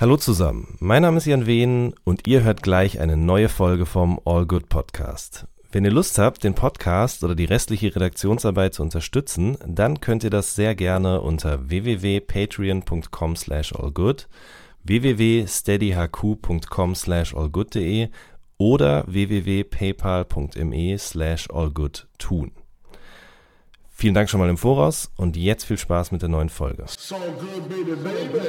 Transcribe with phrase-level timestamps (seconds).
[0.00, 4.18] Hallo zusammen, mein Name ist Jan Wehn und ihr hört gleich eine neue Folge vom
[4.24, 5.46] All Good Podcast.
[5.72, 10.30] Wenn ihr Lust habt, den Podcast oder die restliche Redaktionsarbeit zu unterstützen, dann könnt ihr
[10.30, 14.26] das sehr gerne unter www.patreon.com slash allgood,
[14.84, 18.08] www.steadyhq.com slash allgood.de
[18.56, 22.52] oder www.paypal.me slash allgood tun.
[24.00, 26.84] Vielen Dank schon mal im Voraus und jetzt viel Spaß mit der neuen Folge.
[26.86, 28.40] So good, baby, baby.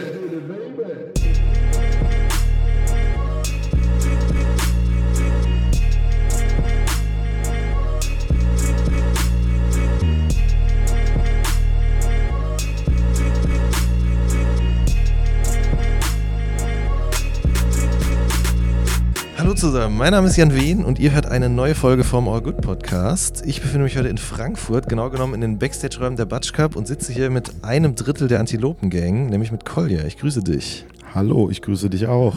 [19.41, 22.41] Hallo zusammen, mein Name ist Jan Wehn und ihr hört eine neue Folge vom All
[22.41, 23.41] Good Podcast.
[23.43, 26.85] Ich befinde mich heute in Frankfurt, genau genommen in den Backstage-Räumen der Batsch Cup und
[26.85, 30.05] sitze hier mit einem Drittel der Antilopen-Gang, nämlich mit Kolja.
[30.05, 30.85] Ich grüße dich.
[31.15, 32.35] Hallo, ich grüße dich auch.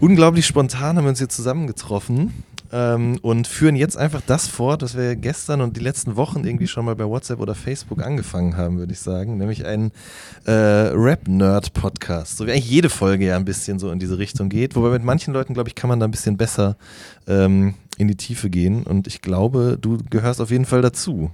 [0.00, 2.32] Unglaublich spontan haben wir uns hier zusammengetroffen
[2.74, 6.66] ähm, und führen jetzt einfach das fort, was wir gestern und die letzten Wochen irgendwie
[6.66, 9.92] schon mal bei WhatsApp oder Facebook angefangen haben, würde ich sagen, nämlich einen
[10.44, 12.36] äh, Rap-Nerd-Podcast.
[12.36, 14.74] So wie eigentlich jede Folge ja ein bisschen so in diese Richtung geht.
[14.74, 16.76] Wobei mit manchen Leuten, glaube ich, kann man da ein bisschen besser
[17.28, 18.82] ähm, in die Tiefe gehen.
[18.82, 21.30] Und ich glaube, du gehörst auf jeden Fall dazu.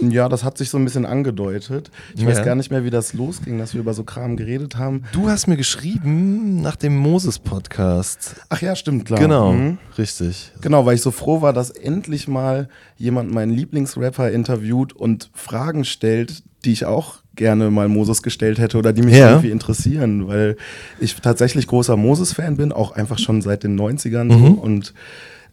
[0.00, 1.90] Ja, das hat sich so ein bisschen angedeutet.
[2.14, 2.28] Ich ja.
[2.28, 5.02] weiß gar nicht mehr, wie das losging, dass wir über so Kram geredet haben.
[5.12, 8.36] Du hast mir geschrieben nach dem Moses-Podcast.
[8.48, 9.18] Ach ja, stimmt, klar.
[9.18, 9.78] Genau, mhm.
[9.96, 10.52] richtig.
[10.60, 15.84] Genau, weil ich so froh war, dass endlich mal jemand meinen Lieblingsrapper interviewt und Fragen
[15.84, 19.30] stellt, die ich auch gerne mal Moses gestellt hätte oder die mich ja.
[19.30, 20.56] irgendwie interessieren, weil
[21.00, 24.54] ich tatsächlich großer Moses-Fan bin, auch einfach schon seit den 90ern mhm.
[24.54, 24.94] und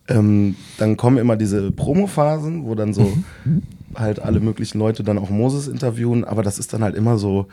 [0.08, 3.64] ähm, dann kommen immer diese Promo-Phasen, wo dann so mhm
[3.98, 7.48] halt alle möglichen Leute dann auch Moses interviewen, aber das ist dann halt immer so,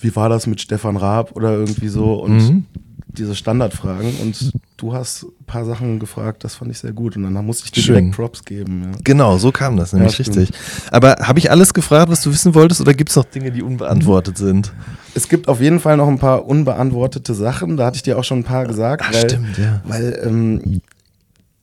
[0.00, 2.64] wie war das mit Stefan Raab oder irgendwie so und mhm.
[3.06, 7.22] diese Standardfragen und du hast ein paar Sachen gefragt, das fand ich sehr gut und
[7.22, 7.94] dann musste ich dir Schön.
[7.96, 8.82] direkt Props geben.
[8.84, 8.98] Ja.
[9.04, 10.52] Genau, so kam das nämlich ja, richtig.
[10.90, 13.62] Aber habe ich alles gefragt, was du wissen wolltest oder gibt es noch Dinge, die
[13.62, 14.72] unbeantwortet sind?
[15.14, 18.24] Es gibt auf jeden Fall noch ein paar unbeantwortete Sachen, da hatte ich dir auch
[18.24, 19.82] schon ein paar gesagt, Ach, weil, stimmt, ja.
[19.84, 20.80] weil ähm,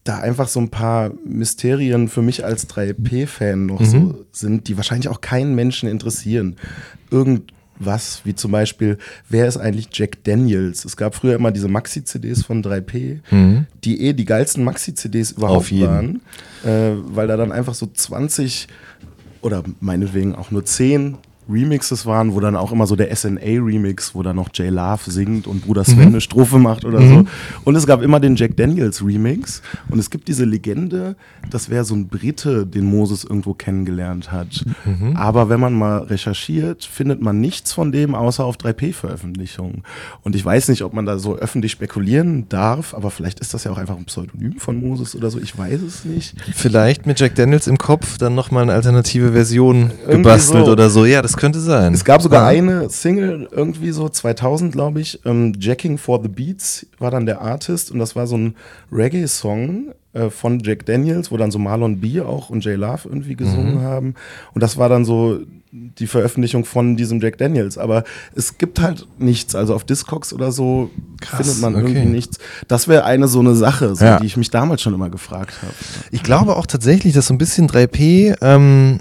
[0.07, 3.85] da einfach so ein paar Mysterien für mich als 3P-Fan noch mhm.
[3.85, 6.55] so sind, die wahrscheinlich auch keinen Menschen interessieren.
[7.11, 8.97] Irgendwas, wie zum Beispiel,
[9.29, 10.85] wer ist eigentlich Jack Daniels?
[10.85, 13.65] Es gab früher immer diese Maxi-CDs von 3P, mhm.
[13.83, 16.21] die eh die geilsten Maxi-CDs überhaupt waren,
[16.63, 18.67] äh, weil da dann einfach so 20
[19.41, 21.17] oder meinetwegen auch nur 10
[21.49, 25.47] Remixes waren, wo dann auch immer so der SNA-Remix, wo dann noch J Love singt
[25.47, 26.07] und Bruder Sven mhm.
[26.07, 27.09] eine Strophe macht oder mhm.
[27.09, 27.25] so.
[27.63, 29.61] Und es gab immer den Jack Daniels Remix.
[29.89, 31.15] Und es gibt diese Legende,
[31.49, 34.65] das wäre so ein Brite, den Moses irgendwo kennengelernt hat.
[34.85, 35.15] Mhm.
[35.15, 39.83] Aber wenn man mal recherchiert, findet man nichts von dem außer auf 3P-Veröffentlichungen.
[40.23, 43.63] Und ich weiß nicht, ob man da so öffentlich spekulieren darf, aber vielleicht ist das
[43.63, 45.39] ja auch einfach ein Pseudonym von Moses oder so.
[45.39, 46.35] Ich weiß es nicht.
[46.53, 50.71] Vielleicht mit Jack Daniels im Kopf dann nochmal eine alternative Version Irgendwie gebastelt so.
[50.71, 51.05] oder so.
[51.05, 51.93] Ja, das könnte sein.
[51.93, 52.59] Es gab sogar ja.
[52.59, 55.19] eine Single, irgendwie so 2000, glaube ich.
[55.25, 58.55] Ähm, Jacking for the Beats war dann der Artist und das war so ein
[58.91, 62.21] Reggae-Song äh, von Jack Daniels, wo dann so Marlon B.
[62.21, 63.81] auch und J Love irgendwie gesungen mhm.
[63.81, 64.15] haben.
[64.53, 65.39] Und das war dann so
[65.71, 67.77] die Veröffentlichung von diesem Jack Daniels.
[67.77, 68.03] Aber
[68.35, 69.55] es gibt halt nichts.
[69.55, 70.89] Also auf Discogs oder so
[71.21, 71.93] Krass, findet man okay.
[71.93, 72.39] irgendwie nichts.
[72.67, 74.19] Das wäre eine so eine Sache, so, ja.
[74.19, 75.73] die ich mich damals schon immer gefragt habe.
[76.11, 78.99] Ich glaube auch tatsächlich, dass so ein bisschen 3P ähm,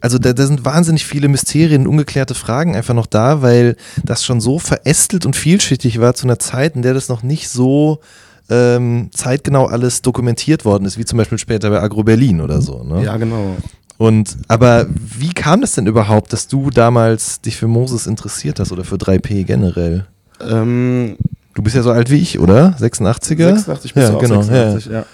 [0.00, 4.40] also da, da, sind wahnsinnig viele Mysterien, ungeklärte Fragen einfach noch da, weil das schon
[4.40, 8.00] so verästelt und vielschichtig war zu einer Zeit, in der das noch nicht so
[8.50, 12.82] ähm, zeitgenau alles dokumentiert worden ist, wie zum Beispiel später bei Agro Berlin oder so.
[12.82, 13.04] Ne?
[13.04, 13.56] Ja, genau.
[13.98, 18.70] Und aber wie kam das denn überhaupt, dass du damals dich für Moses interessiert hast
[18.70, 20.06] oder für 3P generell?
[20.40, 21.16] Ähm,
[21.54, 22.76] du bist ja so alt wie ich, oder?
[22.78, 23.54] 86er?
[23.56, 24.92] 86 bist ja, du genau, 86, ja.
[25.00, 25.06] ja.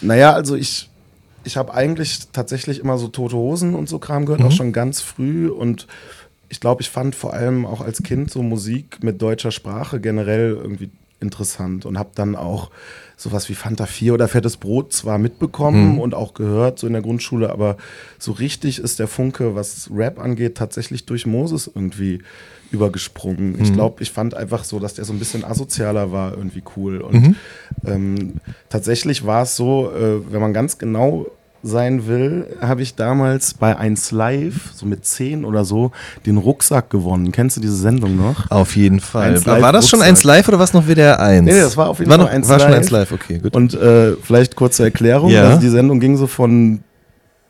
[0.00, 0.89] Naja, also ich
[1.44, 4.46] ich habe eigentlich tatsächlich immer so tote Hosen und so Kram gehört, mhm.
[4.46, 5.48] auch schon ganz früh.
[5.48, 5.86] Und
[6.48, 10.50] ich glaube, ich fand vor allem auch als Kind so Musik mit deutscher Sprache generell
[10.50, 10.90] irgendwie
[11.20, 12.70] interessant und habe dann auch
[13.16, 16.00] sowas wie Fanta 4 oder Fettes Brot zwar mitbekommen mhm.
[16.00, 17.76] und auch gehört, so in der Grundschule, aber
[18.18, 22.22] so richtig ist der Funke, was Rap angeht, tatsächlich durch Moses irgendwie
[22.70, 23.52] übergesprungen.
[23.52, 23.62] Mhm.
[23.62, 27.00] Ich glaube, ich fand einfach so, dass der so ein bisschen asozialer war, irgendwie cool.
[27.00, 27.36] Und mhm.
[27.84, 28.32] ähm,
[28.68, 31.26] tatsächlich war es so, äh, wenn man ganz genau
[31.62, 35.92] sein will, habe ich damals bei 1 Live, so mit 10 oder so,
[36.26, 37.32] den Rucksack gewonnen.
[37.32, 38.50] Kennst du diese Sendung noch?
[38.50, 39.44] Auf jeden Fall.
[39.46, 41.44] War, war das schon 1 Live oder was noch WDR 1?
[41.44, 42.66] Nee, nee, das war auf jeden war Fall noch, 1 war Live.
[42.66, 43.54] War schon 1 Live, okay, gut.
[43.54, 45.30] Und äh, vielleicht kurze Erklärung.
[45.30, 45.48] Ja.
[45.48, 46.80] Also die Sendung ging so von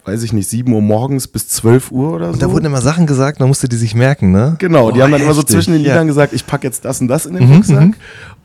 [0.05, 2.33] weiß ich nicht, 7 Uhr morgens bis 12 Uhr oder so.
[2.35, 4.57] Und da wurden immer Sachen gesagt, man musste die sich merken, ne?
[4.59, 5.93] Genau, die Oh, haben dann immer so zwischen den ja.
[5.93, 7.81] Liedern gesagt, ich packe jetzt das und das in den Mhm, Rucksack.
[7.85, 7.95] mhm.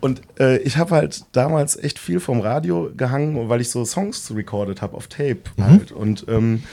[0.02, 4.32] Und äh, ich habe halt damals echt viel vom Radio gehangen, weil ich so Songs
[4.36, 5.64] recorded habe auf Tape Mhm.
[5.64, 5.92] halt.
[5.92, 6.64] Und, ähm,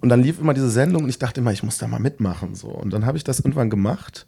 [0.00, 2.54] und dann lief immer diese Sendung und ich dachte immer, ich muss da mal mitmachen.
[2.54, 2.68] So.
[2.68, 4.26] Und dann habe ich das irgendwann gemacht.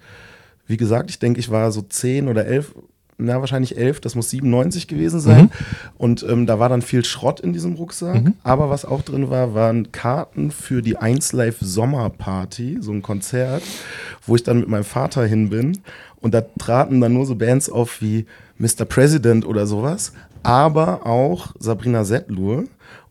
[0.67, 2.75] Wie gesagt, ich denke, ich war so 10 oder 11,
[3.21, 5.45] na wahrscheinlich 11, das muss 97 gewesen sein.
[5.45, 5.51] Mhm.
[5.99, 8.23] Und ähm, da war dann viel Schrott in diesem Rucksack.
[8.43, 13.63] Aber was auch drin war, waren Karten für die 1 Live Sommerparty, so ein Konzert,
[14.27, 15.79] wo ich dann mit meinem Vater hin bin.
[16.21, 18.27] Und da traten dann nur so Bands auf wie
[18.59, 18.85] Mr.
[18.85, 20.13] President oder sowas,
[20.43, 22.65] aber auch Sabrina Settlur.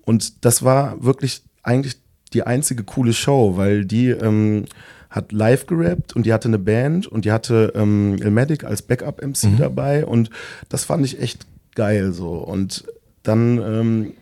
[0.06, 1.98] Und das war wirklich eigentlich
[2.34, 4.66] die einzige coole Show, weil die ähm,
[5.10, 9.58] hat live gerappt und die hatte eine Band und die hatte ähm, Ilmatic als Backup-MC
[9.58, 10.30] dabei und
[10.70, 12.34] das fand ich echt geil so.
[12.34, 12.86] Und
[13.24, 14.14] dann ähm,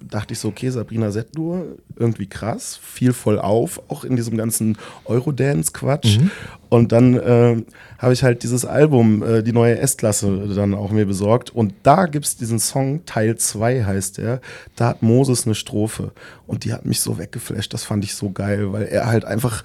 [0.00, 4.78] dachte ich so, okay, Sabrina Settlur, irgendwie krass, fiel voll auf, auch in diesem ganzen
[5.04, 6.18] Eurodance-Quatsch.
[6.68, 7.62] Und dann äh,
[7.98, 11.50] habe ich halt dieses Album, äh, die neue S-Klasse, dann auch mir besorgt.
[11.50, 14.40] Und da gibt es diesen Song, Teil 2 heißt der,
[14.76, 16.12] da hat Moses eine Strophe.
[16.46, 19.64] Und die hat mich so weggeflasht, das fand ich so geil, weil er halt einfach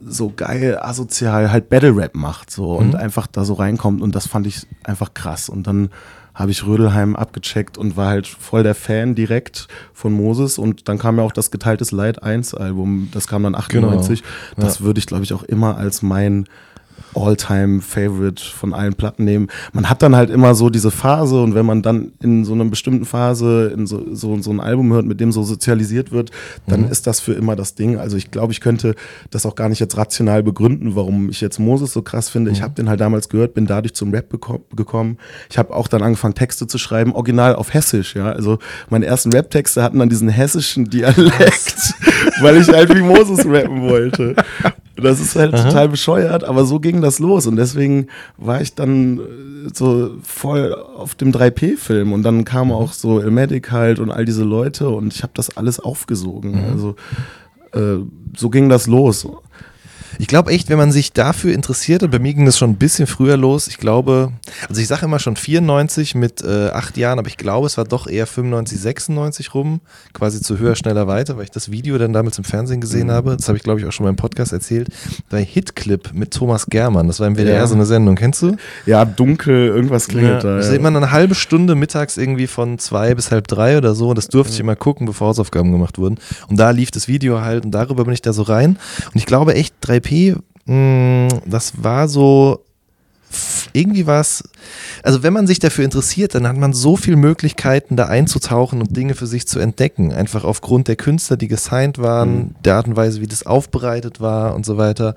[0.00, 4.26] so geil asozial halt Battle Rap macht so und einfach da so reinkommt und das
[4.26, 5.48] fand ich einfach krass.
[5.48, 5.90] Und dann
[6.34, 10.56] habe ich Rödelheim abgecheckt und war halt voll der Fan direkt von Moses.
[10.56, 14.22] Und dann kam ja auch das geteiltes Leid 1 Album, das kam dann 98.
[14.56, 16.46] Das würde ich glaube ich auch immer als mein
[17.14, 19.48] All-Time-Favorite von allen Platten nehmen.
[19.72, 22.64] Man hat dann halt immer so diese Phase und wenn man dann in so einer
[22.64, 26.30] bestimmten Phase in so, so, so ein Album hört, mit dem so sozialisiert wird,
[26.66, 27.98] dann ist das für immer das Ding.
[27.98, 28.94] Also ich glaube, ich könnte
[29.30, 32.50] das auch gar nicht jetzt rational begründen, warum ich jetzt Moses so krass finde.
[32.50, 35.18] Ich habe den halt damals gehört, bin dadurch zum Rap gekommen.
[35.50, 38.30] Ich habe auch dann angefangen, Texte zu schreiben, original auf Hessisch, ja.
[38.30, 38.58] Also
[38.90, 41.94] meine ersten Rap-Texte hatten dann diesen hessischen Dialekt,
[42.40, 44.34] weil ich halt wie Moses rappen wollte.
[44.96, 49.18] Das ist halt total bescheuert, aber so ging das los und deswegen war ich dann
[49.18, 49.22] äh,
[49.72, 54.44] so voll auf dem 3P-Film und dann kam auch so Ilmatic halt und all diese
[54.44, 56.64] Leute und ich habe das alles aufgesogen.
[56.72, 56.96] Also
[57.72, 58.02] äh,
[58.36, 59.26] so ging das los.
[60.18, 62.76] Ich glaube echt, wenn man sich dafür interessiert, und bei mir ging das schon ein
[62.76, 64.32] bisschen früher los, ich glaube,
[64.68, 67.84] also ich sage immer schon 94 mit äh, acht Jahren, aber ich glaube, es war
[67.84, 69.80] doch eher 95, 96 rum,
[70.12, 73.36] quasi zu höher, schneller, weiter, weil ich das Video dann damals im Fernsehen gesehen habe,
[73.36, 74.88] das habe ich glaube ich auch schon mal im Podcast erzählt,
[75.30, 77.66] bei Hitclip mit Thomas Germann, das war im WDR Ja.
[77.66, 78.56] so eine Sendung, kennst du?
[78.86, 80.56] Ja, dunkel, irgendwas klingelt da.
[80.56, 80.72] Das ja.
[80.72, 84.08] sieht man eine halbe Stunde mittags irgendwie von zwei bis halb drei oder so.
[84.08, 86.18] Und das durfte ich immer gucken, bevor Hausaufgaben gemacht wurden.
[86.48, 88.78] Und da lief das Video halt und darüber bin ich da so rein.
[89.06, 92.64] Und ich glaube echt, 3P, mh, das war so.
[93.74, 94.42] Irgendwie war es,
[95.02, 98.96] also wenn man sich dafür interessiert, dann hat man so viele Möglichkeiten, da einzutauchen und
[98.96, 100.14] Dinge für sich zu entdecken.
[100.14, 104.54] Einfach aufgrund der Künstler, die gesigned waren, der Art und Weise, wie das aufbereitet war
[104.54, 105.14] und so weiter.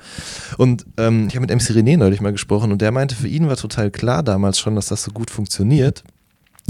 [0.57, 3.47] Und ähm, ich habe mit MC René neulich mal gesprochen und der meinte, für ihn
[3.47, 6.03] war total klar damals schon, dass das so gut funktioniert.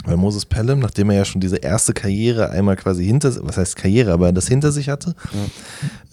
[0.04, 3.76] Weil Moses Pelham, nachdem er ja schon diese erste Karriere einmal quasi hinter, was heißt
[3.76, 5.16] Karriere, aber das hinter sich hatte,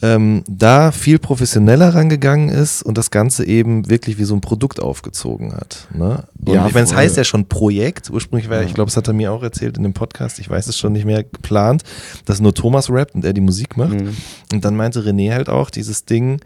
[0.02, 4.80] ähm, da viel professioneller rangegangen ist und das Ganze eben wirklich wie so ein Produkt
[4.80, 5.88] aufgezogen hat.
[5.94, 6.24] Ne?
[6.44, 8.10] Und Ja, ich meine, es heißt ja schon Projekt.
[8.10, 10.66] Ursprünglich war, ich glaube, das hat er mir auch erzählt in dem Podcast, ich weiß
[10.66, 11.82] es schon nicht mehr, geplant,
[12.26, 14.00] dass nur Thomas rappt und er die Musik macht.
[14.00, 14.14] Mhm.
[14.52, 16.40] Und dann meinte René halt auch dieses Ding,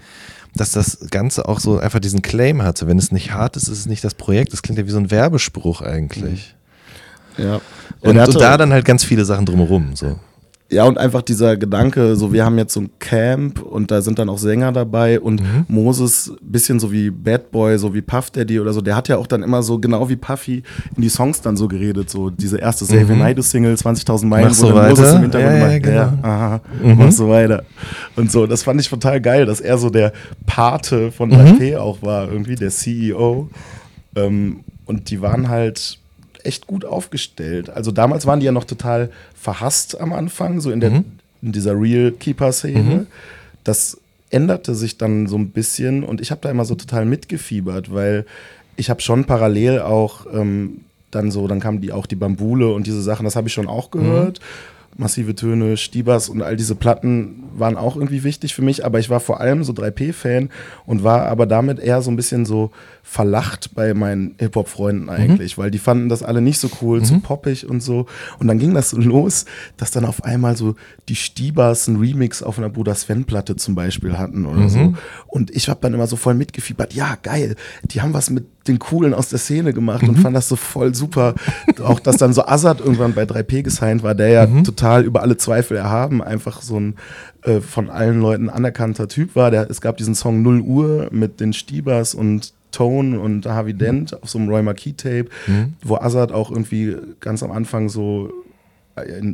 [0.54, 2.86] dass das Ganze auch so einfach diesen Claim hatte.
[2.86, 4.52] Wenn es nicht hart ist, ist es nicht das Projekt.
[4.52, 6.54] Das klingt ja wie so ein Werbespruch eigentlich.
[7.38, 7.60] Ja.
[8.00, 9.94] Und, und da dann halt ganz viele Sachen drumherum.
[9.94, 10.16] So.
[10.72, 14.18] Ja, und einfach dieser Gedanke, so wir haben jetzt so ein Camp und da sind
[14.18, 18.58] dann auch Sänger dabei und Moses, bisschen so wie Bad Boy, so wie Puff Daddy
[18.58, 20.62] oder so, der hat ja auch dann immer so genau wie Puffy
[20.96, 23.18] in die Songs dann so geredet, so diese erste Save mhm.
[23.18, 25.16] Night Single, 20.000 Meilen, Mach so Moses weiter.
[25.16, 25.94] im Hintergrund Ja, ja, macht, genau.
[25.94, 27.64] ja, aha, mach so weiter.
[28.16, 30.14] Und so, das fand ich total geil, dass er so der
[30.46, 33.50] Pate von 3P auch war, irgendwie der CEO.
[34.16, 35.98] Ähm, und die waren halt
[36.46, 37.70] echt gut aufgestellt.
[37.70, 40.90] Also damals waren die ja noch total verhasst am Anfang, so in, der,
[41.42, 43.06] in dieser Real Keeper-Szene.
[43.64, 43.98] Das
[44.30, 48.24] änderte sich dann so ein bisschen und ich habe da immer so total mitgefiebert, weil
[48.76, 50.80] ich habe schon parallel auch ähm,
[51.10, 53.68] dann so, dann kamen die auch die Bambule und diese Sachen, das habe ich schon
[53.68, 54.40] auch gehört.
[54.96, 59.10] Massive Töne, Stiebers und all diese Platten waren auch irgendwie wichtig für mich, aber ich
[59.10, 60.50] war vor allem so 3P-Fan
[60.86, 62.70] und war aber damit eher so ein bisschen so
[63.02, 67.68] verlacht bei meinen Hip-Hop-Freunden eigentlich, weil die fanden das alle nicht so cool, zu poppig
[67.68, 68.06] und so.
[68.38, 69.44] Und dann ging das so los,
[69.76, 70.76] dass dann auf einmal so
[71.08, 74.94] die Stiebers einen Remix auf einer Bruder Sven-Platte zum Beispiel hatten oder so.
[75.26, 78.78] Und ich habe dann immer so voll mitgefiebert, ja, geil, die haben was mit den
[78.78, 81.34] Coolen aus der Szene gemacht und fand das so voll super.
[81.82, 85.36] Auch, dass dann so Azad irgendwann bei 3P gesigned war, der ja total über alle
[85.36, 86.94] Zweifel erhaben einfach so ein
[87.44, 89.50] äh, von allen Leuten anerkannter Typ war.
[89.50, 94.20] Der, es gab diesen Song 0 Uhr mit den Stiebers und Tone und Harvey Dent
[94.22, 95.26] auf so einem Roy Marquis Tape,
[95.84, 98.32] wo Azad auch irgendwie ganz am Anfang so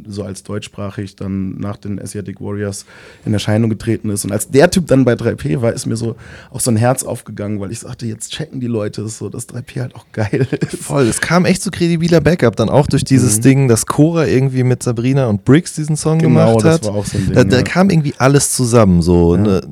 [0.07, 2.87] so als deutschsprachig dann nach den Asiatic Warriors
[3.25, 4.25] in Erscheinung getreten ist.
[4.25, 6.15] Und als der Typ dann bei 3P war, ist mir so
[6.50, 9.81] auch so ein Herz aufgegangen, weil ich sagte, jetzt checken die Leute so, dass 3P
[9.81, 10.77] halt auch geil ist.
[10.85, 14.62] Voll, es kam echt so kredibiler Backup, dann auch durch dieses Ding, dass Cora irgendwie
[14.62, 16.85] mit Sabrina und Briggs diesen Song Genau, gemacht das hat.
[16.87, 17.62] war auch so ein Ding, da, da ja.
[17.62, 19.67] kam irgendwie alles zusammen, so ne, d-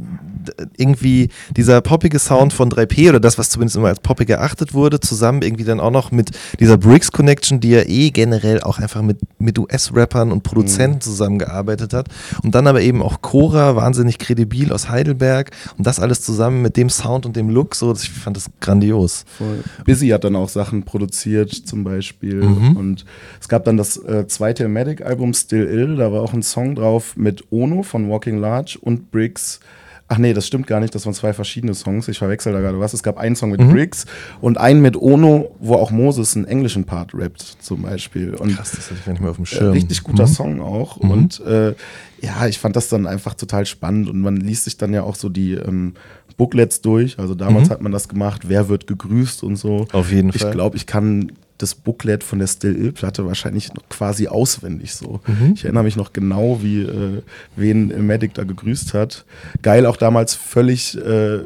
[0.77, 5.01] irgendwie dieser poppige Sound von 3P oder das, was zumindest immer als poppig erachtet wurde,
[5.01, 9.03] zusammen irgendwie dann auch noch mit dieser Briggs Connection, die ja eh generell auch einfach
[9.03, 10.43] mit, mit US-Rappern und Mhm.
[10.43, 12.09] Produzenten zusammengearbeitet hat
[12.43, 16.77] und dann aber eben auch Cora, wahnsinnig kredibil aus Heidelberg und das alles zusammen mit
[16.77, 19.25] dem Sound und dem Look, so, ich fand das grandios.
[19.37, 19.63] Voll.
[19.85, 22.43] Busy hat dann auch Sachen produziert, zum Beispiel.
[22.43, 22.77] Mhm.
[22.77, 23.05] Und
[23.41, 25.97] es gab dann das äh, zweite Medic-Album, Still Ill.
[25.97, 29.61] Da war auch ein Song drauf mit Ono von Walking Large und Briggs.
[30.09, 30.95] Ach nee, das stimmt gar nicht.
[30.95, 32.07] Das waren zwei verschiedene Songs.
[32.07, 32.95] Ich verwechsel da gerade was.
[32.95, 33.57] Es gab einen Song Mhm.
[33.57, 34.07] mit Briggs
[34.41, 38.35] und einen mit Ono, wo auch Moses einen englischen Part rappt, zum Beispiel.
[38.35, 39.73] Und Krass, das hatte ich gar nicht mehr auf dem äh, Schirm.
[39.73, 40.97] Richtig guter Song auch.
[40.97, 41.75] Und äh,
[42.23, 44.09] ja, ich fand das dann einfach total spannend.
[44.09, 45.95] Und man liest sich dann ja auch so die ähm,
[46.37, 47.19] Booklets durch.
[47.19, 49.87] Also damals hat man das gemacht, wer wird gegrüßt und so.
[49.93, 50.51] Auf jeden ich Fall.
[50.51, 55.21] Ich glaube, ich kann das Booklet von der Still Ill-Platte wahrscheinlich noch quasi auswendig so.
[55.55, 57.23] Ich erinnere mich noch genau, wie äh,
[57.57, 59.25] wen Medic da gegrüßt hat.
[59.63, 61.39] Geil auch damals völlig äh,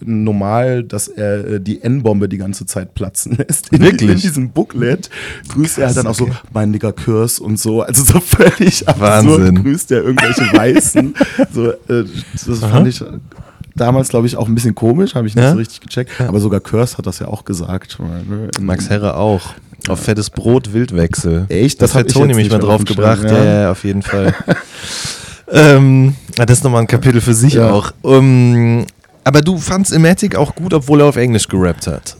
[0.00, 3.72] normal, dass er äh, die N-Bombe die ganze Zeit platzen lässt.
[3.72, 4.10] In, Wirklich?
[4.10, 5.10] In diesem Booklet
[5.48, 6.32] grüßt er halt Krass, dann auch okay.
[6.32, 7.82] so, mein Nigger Kurs und so.
[7.82, 9.62] Also so völlig absurd Wahnsinn.
[9.62, 11.14] grüßt er irgendwelche Weißen.
[11.52, 12.04] so, äh,
[12.46, 13.02] das fand ich
[13.76, 15.52] damals, glaube ich, auch ein bisschen komisch, habe ich nicht Ja?
[15.52, 16.20] so richtig gecheckt.
[16.20, 17.98] Aber sogar Kurs hat das ja auch gesagt.
[18.00, 18.48] Ne?
[18.60, 19.54] Max Herre auch.
[19.88, 21.46] Auf fettes Brot Wildwechsel.
[21.48, 21.80] Echt?
[21.80, 23.22] Das, Das hat Toni mich mal drauf gebracht.
[23.24, 23.60] Ja, ja.
[23.62, 24.34] ja, auf jeden Fall.
[25.52, 27.70] ähm, ah, das ist nochmal ein Kapitel für sich Ja.
[27.70, 27.92] auch.
[28.02, 28.84] Um,
[29.24, 32.16] aber du fandst Ematic auch gut, obwohl er auf Englisch gerappt hat.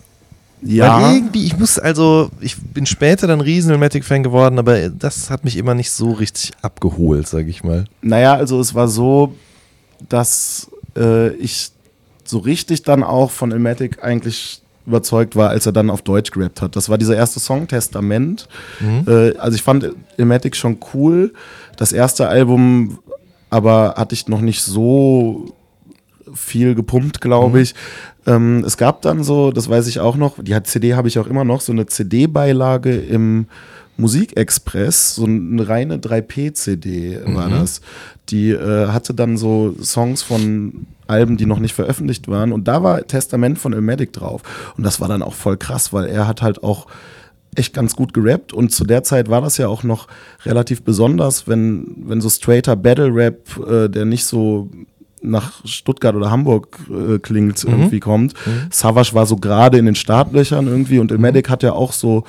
[0.63, 1.01] ja.
[1.03, 5.45] Weil irgendwie, ich muss also, ich bin später dann riesen Ematic-Fan geworden, aber das hat
[5.45, 7.85] mich immer nicht so richtig abgeholt, sag ich mal.
[8.03, 9.35] Naja, also es war so,
[10.09, 11.71] dass äh, ich
[12.25, 16.63] so richtig dann auch von Ilmatic eigentlich überzeugt war, als er dann auf Deutsch gerappt
[16.63, 16.77] hat.
[16.77, 18.49] Das war dieser erste Song, Testament.
[19.09, 21.33] Äh, also ich fand Ilmatic schon cool.
[21.77, 22.99] Das erste Album
[23.51, 25.53] aber hatte ich noch nicht so
[26.35, 27.75] viel gepumpt, glaube ich.
[28.27, 31.27] Ähm, es gab dann so, das weiß ich auch noch, die CD habe ich auch
[31.27, 33.47] immer noch, so eine CD-Beilage im
[33.97, 37.81] Musikexpress, so eine reine 3P-CD war das.
[38.29, 42.53] Die äh, hatte dann so Songs von Alben, die noch nicht veröffentlicht waren.
[42.53, 44.43] Und da war Testament von Ilmatic drauf.
[44.77, 46.87] Und das war dann auch voll krass, weil er hat halt auch
[47.55, 50.09] echt ganz gut gerappt und zu der Zeit war das ja auch noch
[50.45, 54.69] relativ besonders, wenn, wenn so straighter Battle Rap, äh, der nicht so
[55.23, 58.35] nach Stuttgart oder Hamburg äh, klingt, irgendwie kommt.
[58.71, 62.25] Savage war so gerade in den Startlöchern irgendwie und Ilmatic hat ja auch so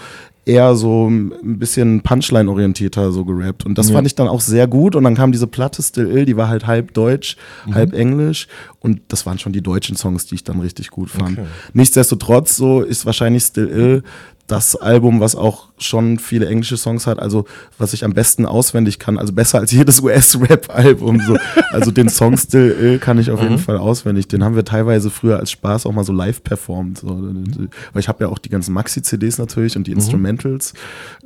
[0.47, 3.65] eher so ein bisschen Punchline-orientierter so gerappt.
[3.65, 4.95] Und das fand ich dann auch sehr gut.
[4.95, 7.35] Und dann kam diese Platte Still Ill, die war halt halb deutsch,
[7.71, 8.47] halb englisch.
[8.79, 11.39] Und das waren schon die deutschen Songs, die ich dann richtig gut fand.
[11.39, 11.47] Okay.
[11.73, 14.03] Nichtsdestotrotz so ist wahrscheinlich Still Ill
[14.47, 17.45] das Album, was auch schon viele englische Songs hat, also
[17.77, 21.19] was ich am besten auswendig kann, also besser als jedes US-Rap-Album.
[21.19, 21.37] So.
[21.71, 24.27] Also den Song Still Ill kann ich auf jeden Fall auswendig.
[24.29, 26.99] Den haben wir teilweise früher als Spaß auch mal so live performt.
[26.99, 27.09] So.
[27.09, 30.73] Weil ich habe ja auch die ganzen Maxi-CDs natürlich und die Instrumentals.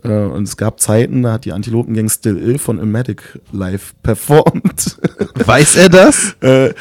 [0.04, 4.98] Äh, Und es gab Zeiten, da hat die Antilopengang Still Ill von Ilmatic live performt.
[5.46, 6.36] Weiß er das?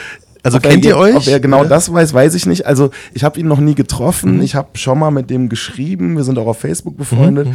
[0.42, 1.16] Also ob er kennt ihr euch?
[1.16, 1.68] Ob er genau Oder?
[1.68, 2.66] das weiß, weiß ich nicht.
[2.66, 4.40] Also ich habe ihn noch nie getroffen.
[4.42, 6.16] Ich habe schon mal mit dem geschrieben.
[6.16, 7.48] Wir sind auch auf Facebook befreundet.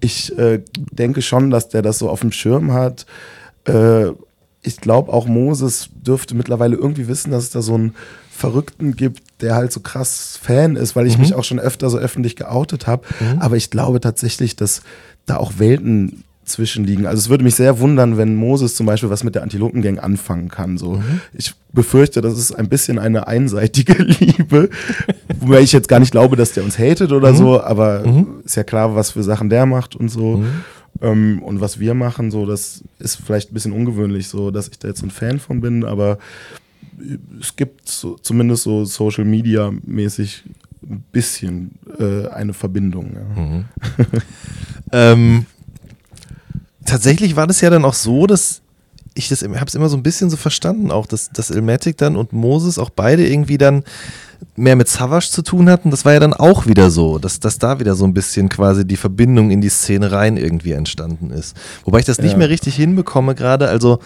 [0.00, 3.06] Ich äh, denke schon, dass der das so auf dem Schirm hat.
[3.64, 4.08] Äh,
[4.62, 7.94] ich glaube auch Moses dürfte mittlerweile irgendwie wissen, dass es da so einen
[8.30, 11.96] Verrückten gibt, der halt so krass Fan ist, weil ich mich auch schon öfter so
[11.96, 13.06] öffentlich geoutet habe.
[13.38, 14.82] Aber ich glaube tatsächlich, dass
[15.24, 17.06] da auch Welten zwischenliegen.
[17.06, 20.48] Also es würde mich sehr wundern, wenn Moses zum Beispiel was mit der Antilopengang anfangen
[20.48, 20.78] kann.
[20.78, 21.02] So.
[21.32, 24.70] Ich befürchte, das ist ein bisschen eine einseitige Liebe,
[25.40, 28.04] wobei ich jetzt gar nicht glaube, dass der uns hatet oder so, aber
[28.44, 30.42] ist ja klar, was für Sachen der macht und so.
[31.02, 34.78] Ähm, und was wir machen, so, das ist vielleicht ein bisschen ungewöhnlich, so, dass ich
[34.78, 36.18] da jetzt ein Fan von bin, aber
[37.38, 40.44] es gibt so, zumindest so Social Media mäßig
[40.82, 43.16] ein bisschen äh, eine Verbindung.
[43.16, 44.04] Ja.
[44.92, 45.46] Ähm,
[46.86, 48.62] tatsächlich war das ja dann auch so, dass
[49.14, 52.16] ich das habe es immer so ein bisschen so verstanden, auch dass, dass Ilmatic dann
[52.16, 53.82] und Moses auch beide irgendwie dann
[54.56, 55.90] mehr mit Savage zu tun hatten.
[55.90, 58.86] Das war ja dann auch wieder so, dass, dass da wieder so ein bisschen quasi
[58.86, 61.56] die Verbindung in die Szene rein irgendwie entstanden ist.
[61.84, 62.38] Wobei ich das nicht Ja.
[62.38, 63.68] mehr richtig hinbekomme gerade.
[63.68, 64.00] Also,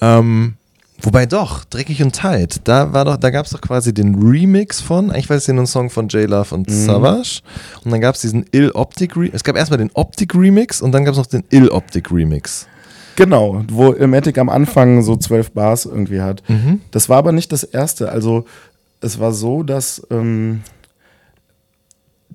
[0.00, 0.54] ähm,
[1.02, 4.80] wobei doch, Dreckig und Tight, da war doch, da gab es doch quasi den Remix
[4.80, 7.40] von, eigentlich war es ja nur ein Song von J-Love und Savage.
[7.84, 9.34] Und dann gab es diesen Ill Optic Remix.
[9.34, 12.66] Es gab erstmal den Optic Remix und dann gab es noch den Ill Optic Remix.
[13.16, 16.42] Genau, wo Ilmatic am Anfang so zwölf Bars irgendwie hat.
[16.48, 16.80] Mhm.
[16.90, 18.10] Das war aber nicht das erste.
[18.10, 18.46] Also
[19.00, 20.62] es war so, dass ähm,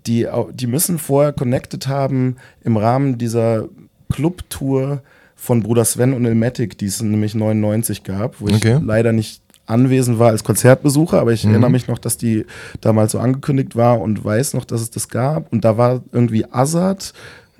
[0.05, 3.67] die, die müssen vorher connected haben im Rahmen dieser
[4.11, 5.01] Clubtour
[5.45, 8.79] von Bruder Sven und Ilmatic, die es nämlich 99 gab, wo ich Okay.
[8.83, 11.51] leider nicht anwesend war als Konzertbesucher, aber ich Mhm.
[11.51, 12.45] erinnere mich noch, dass die
[12.81, 15.51] damals so angekündigt war und weiß noch, dass es das gab.
[15.51, 17.13] Und da war irgendwie Azad,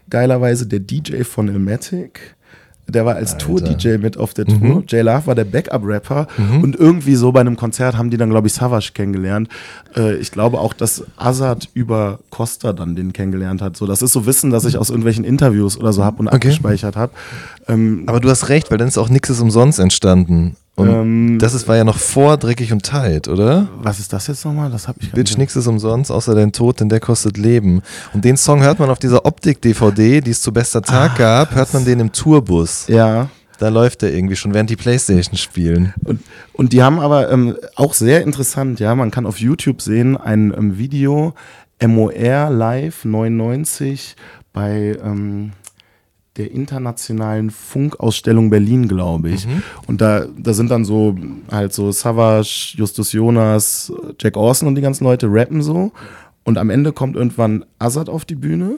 [0.10, 2.35] geilerweise der DJ von Ilmatic.
[2.88, 4.58] Der war als Tour-DJ mit auf der Tour.
[4.60, 4.84] Mhm.
[4.88, 6.28] J Love war der Backup-Rapper.
[6.62, 9.50] Und irgendwie so bei einem Konzert haben die dann, glaube ich, Savage kennengelernt.
[9.96, 13.76] Äh, ich glaube auch, dass Azad über Costa dann den kennengelernt hat.
[13.76, 16.36] So, das ist so Wissen, das ich aus irgendwelchen Interviews oder so habe und Okay.
[16.36, 17.12] abgespeichert habe.
[17.68, 20.56] Ähm, Aber du hast recht, weil dann ist auch nichts umsonst entstanden.
[20.76, 23.68] Und Ähm, das ist, war ja noch vor Dreckig und Tight, oder?
[23.82, 24.70] was ist das jetzt nochmal?
[24.70, 27.82] Das habe ich Bitch, nix ist umsonst, außer dein Tod, denn der kostet Leben.
[28.14, 31.74] Und den Song hört man auf dieser Optik-DVD, die es zu bester Tag gab, hört
[31.74, 32.88] man den im Tourbus.
[32.88, 33.30] Ja.
[33.58, 35.94] Da läuft der irgendwie schon, während die Playstation spielen.
[36.04, 36.20] Und,
[36.52, 40.54] und die haben aber ähm, auch sehr interessant, ja, man kann auf YouTube sehen, ein
[40.58, 41.34] ähm, Video,
[41.82, 44.16] MOR Live 99
[44.52, 45.52] bei ähm,
[46.38, 49.48] der internationalen Funkausstellung Berlin, glaube ich.
[49.88, 51.16] Und da, da sind dann so
[51.50, 55.92] halt so Savage, Justus Jonas, Jack Orson und die ganzen Leute rappen so.
[56.44, 58.78] Und am Ende kommt irgendwann Azad auf die Bühne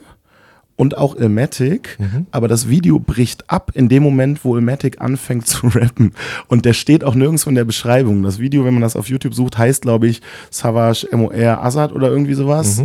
[0.76, 1.98] und auch Ilmatic,
[2.30, 6.12] aber das Video bricht ab in dem Moment, wo Ilmatic anfängt zu rappen.
[6.46, 8.22] Und der steht auch nirgendwo in der Beschreibung.
[8.22, 12.08] Das Video, wenn man das auf YouTube sucht, heißt, glaube ich, Savage MOR Azad oder
[12.08, 12.78] irgendwie sowas.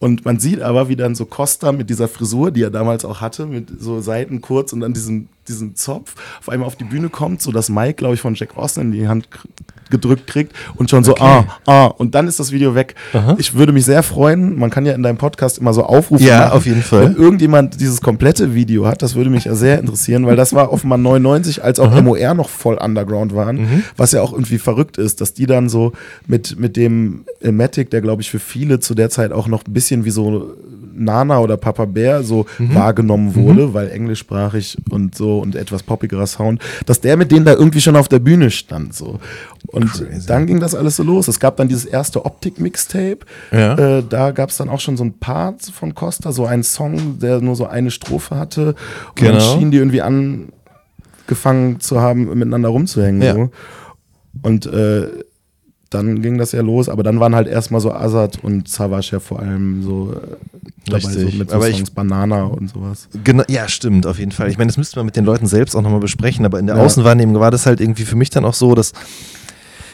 [0.00, 3.20] Und man sieht aber, wie dann so Costa mit dieser Frisur, die er damals auch
[3.20, 7.10] hatte, mit so Seiten kurz und dann diesen, diesen Zopf auf einmal auf die Bühne
[7.10, 9.28] kommt, so das Mike, glaube ich, von Jack Austin in die Hand
[9.90, 12.94] gedrückt kriegt und schon so, ah, ah, und dann ist das Video weg.
[13.38, 16.42] Ich würde mich sehr freuen, man kann ja in deinem Podcast immer so Aufrufe Ja,
[16.46, 16.52] machen.
[16.52, 17.06] auf jeden Fall.
[17.06, 20.72] Wenn irgendjemand dieses komplette Video hat, das würde mich ja sehr interessieren, weil das war
[20.72, 23.82] offenbar 99, als auch MOR noch voll underground waren, Mhm.
[23.96, 25.92] was ja auch irgendwie verrückt ist, dass die dann so
[26.28, 29.72] mit, mit dem Matic, der glaube ich für viele zu der Zeit auch noch ein
[29.72, 30.54] bisschen wie so
[30.92, 32.74] Nana oder Papa Bär so Mhm.
[32.74, 37.52] wahrgenommen wurde, weil englischsprachig und so und etwas poppigerer Sound, dass der mit denen da
[37.54, 39.18] irgendwie schon auf der Bühne stand so.
[39.68, 40.26] Und Crazy.
[40.26, 41.28] dann ging das alles so los.
[41.28, 43.18] Es gab dann dieses erste Optik-Mixtape.
[43.52, 43.98] Ja.
[43.98, 47.18] Äh, da gab es dann auch schon so ein Part von Costa, so einen Song,
[47.18, 48.68] der nur so eine Strophe hatte.
[48.70, 48.76] Und
[49.14, 49.32] Genau.
[49.32, 53.22] dann schienen die irgendwie angefangen zu haben, miteinander rumzuhängen.
[53.22, 53.34] Ja.
[53.34, 53.50] So.
[54.42, 55.06] Und äh,
[55.90, 59.20] dann ging das ja los, aber dann waren halt erstmal so Azad und Savage ja
[59.20, 60.36] vor allem so äh,
[60.86, 63.08] dabei, so mit so Aber ich- Songs Banana und sowas.
[63.24, 64.48] Genau, ja, stimmt, auf jeden Fall.
[64.50, 66.76] Ich meine, das müsste man mit den Leuten selbst auch nochmal besprechen, aber in der
[66.76, 66.82] Ja.
[66.84, 68.92] Außenwahrnehmung war das halt irgendwie für mich dann auch so, dass,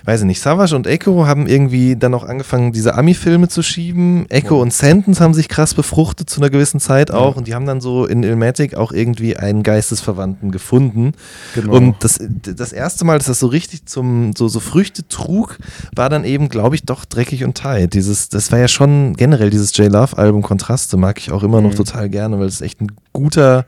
[0.06, 4.26] weiß ich nicht, Savage und Echo haben irgendwie dann auch angefangen, diese Ami-Filme zu schieben.
[4.30, 7.66] Echo und Sentence haben sich krass befruchtet zu einer gewissen Zeit auch und die haben
[7.66, 11.12] dann so in Ilmatic auch irgendwie einen Geistesverwandten gefunden.
[11.56, 11.72] Genau.
[11.72, 15.58] Und das, das erste Mal, dass das so richtig zum, so, so Früchte trug,
[15.94, 17.94] war dann eben, glaube ich, doch dreckig und tight.
[17.94, 22.08] Dieses, das war ja schon generell dieses J-Love-Album Kontraste, mag ich auch immer noch total
[22.08, 23.66] gerne, weil es echt ein guter,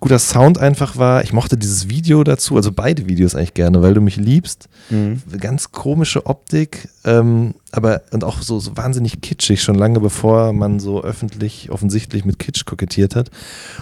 [0.00, 1.22] guter Sound einfach war.
[1.22, 4.68] Ich mochte dieses Video dazu, also beide Videos eigentlich gerne, weil du mich liebst.
[4.88, 5.22] Mhm.
[5.38, 10.80] Ganz komische Optik, ähm, aber und auch so, so wahnsinnig kitschig, schon lange bevor man
[10.80, 13.30] so öffentlich offensichtlich mit Kitsch kokettiert hat.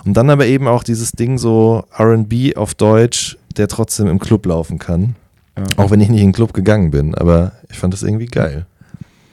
[0.05, 4.47] Und dann aber eben auch dieses Ding so RB auf Deutsch, der trotzdem im Club
[4.47, 5.15] laufen kann.
[5.57, 5.65] Ja.
[5.77, 8.67] Auch wenn ich nicht in den Club gegangen bin, aber ich fand das irgendwie geil.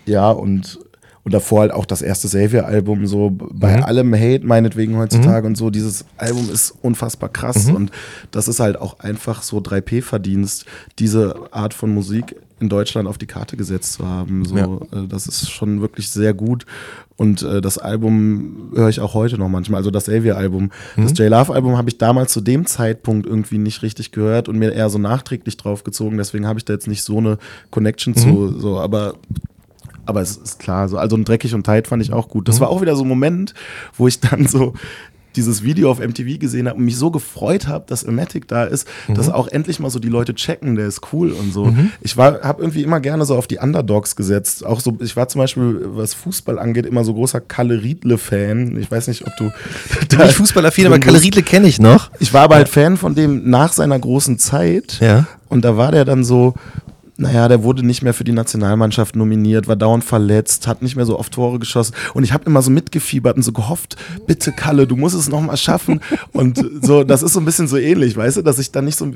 [0.06, 0.80] Ja, und,
[1.26, 3.84] und davor halt auch das erste Savior-Album, so bei Mhm.
[3.84, 5.70] allem Hate meinetwegen heutzutage und so.
[5.72, 7.76] Dieses Album ist unfassbar krass Mhm.
[7.76, 7.92] und
[8.32, 10.66] das ist halt auch einfach so 3P-Verdienst,
[11.00, 14.46] diese Art von Musik in Deutschland auf die Karte gesetzt zu haben.
[14.46, 14.66] So, Ja.
[14.66, 16.66] äh, das ist schon wirklich sehr gut.
[17.18, 20.70] Und äh, das Album höre ich auch heute noch manchmal, also das Savior-Album.
[20.96, 21.16] Das Mhm.
[21.18, 25.00] J-Love-Album habe ich damals zu dem Zeitpunkt irgendwie nicht richtig gehört und mir eher so
[25.00, 26.18] nachträglich draufgezogen.
[26.18, 27.38] Deswegen habe ich da jetzt nicht so eine
[27.72, 28.18] Connection Mhm.
[28.18, 28.60] zu.
[28.60, 29.16] So, aber
[30.06, 32.44] aber es ist klar, so, also ein dreckig und tight fand ich auch gut.
[32.44, 32.46] Mhm.
[32.46, 33.54] Das war auch wieder so ein Moment,
[33.98, 34.74] wo ich dann so
[35.36, 38.88] dieses Video auf MTV gesehen habe und mich so gefreut habe, dass Ilmatic da ist,
[39.08, 39.16] mhm.
[39.16, 41.66] dass auch endlich mal so die Leute checken, der ist cool und so.
[41.66, 41.92] Mhm.
[42.02, 44.66] Ich war, habe irgendwie immer gerne so auf die Underdogs gesetzt.
[44.66, 48.78] Auch so, ich war zum Beispiel, was Fußball angeht, immer so großer Kalle Riedle-Fan.
[48.80, 49.52] Ich weiß nicht, ob du.
[50.10, 52.10] Du bist Fußballaffin, aber Kalle Riedle kenne ich noch.
[52.20, 55.00] Ich war aber halt Fan von dem nach seiner großen Zeit.
[55.02, 55.26] Ja.
[55.50, 56.54] Und da war der dann so,
[57.18, 61.06] naja, der wurde nicht mehr für die Nationalmannschaft nominiert, war dauernd verletzt, hat nicht mehr
[61.06, 61.96] so oft Tore geschossen.
[62.14, 63.96] Und ich habe immer so mitgefiebert und so gehofft,
[64.28, 66.02] bitte Kalle, du musst es nochmal schaffen.
[66.34, 68.98] und so, das ist so ein bisschen so ähnlich, weißt du, dass ich dann nicht
[68.98, 69.12] so,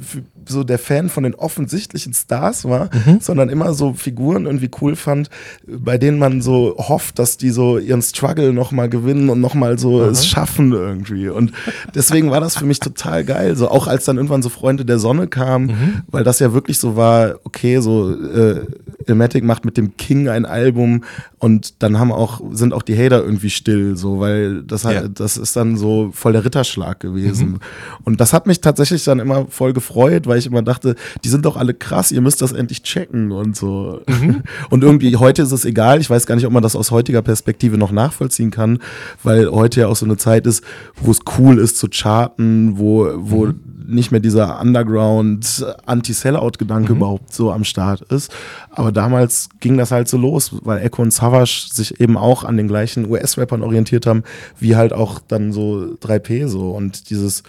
[0.47, 3.19] so der Fan von den offensichtlichen Stars war, mhm.
[3.19, 5.29] sondern immer so Figuren irgendwie cool fand,
[5.67, 9.97] bei denen man so hofft, dass die so ihren Struggle nochmal gewinnen und nochmal so
[9.97, 10.09] mhm.
[10.09, 11.27] es schaffen irgendwie.
[11.27, 11.51] Und
[11.95, 13.57] deswegen war das für mich total geil.
[13.57, 16.01] So auch als dann irgendwann so Freunde der Sonne kamen, mhm.
[16.07, 18.65] weil das ja wirklich so war, okay, so so äh,
[19.07, 21.03] Ilmatic macht mit dem King ein Album
[21.39, 25.07] und dann haben auch, sind auch die Hater irgendwie still, so, weil das halt, ja.
[25.07, 27.51] das ist dann so voll der Ritterschlag gewesen.
[27.51, 27.59] Mhm.
[28.03, 31.45] Und das hat mich tatsächlich dann immer voll gefreut, weil ich immer dachte, die sind
[31.45, 34.01] doch alle krass, ihr müsst das endlich checken und so.
[34.07, 34.43] Mhm.
[34.69, 37.21] Und irgendwie heute ist es egal, ich weiß gar nicht, ob man das aus heutiger
[37.21, 38.79] Perspektive noch nachvollziehen kann,
[39.23, 40.63] weil heute ja auch so eine Zeit ist,
[41.01, 46.97] wo es cool ist zu charten, wo, wo mhm nicht mehr dieser Underground-Anti-Sellout-Gedanke mhm.
[46.97, 48.31] überhaupt so am Start ist.
[48.71, 52.57] Aber damals ging das halt so los, weil Echo und Savage sich eben auch an
[52.57, 54.23] den gleichen US-Rappern orientiert haben,
[54.59, 57.41] wie halt auch dann so 3P so und dieses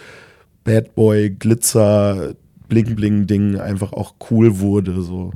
[0.63, 2.33] Bad Boy, Glitzer,
[2.69, 5.01] Bling-Bling-Ding einfach auch cool wurde.
[5.01, 5.31] So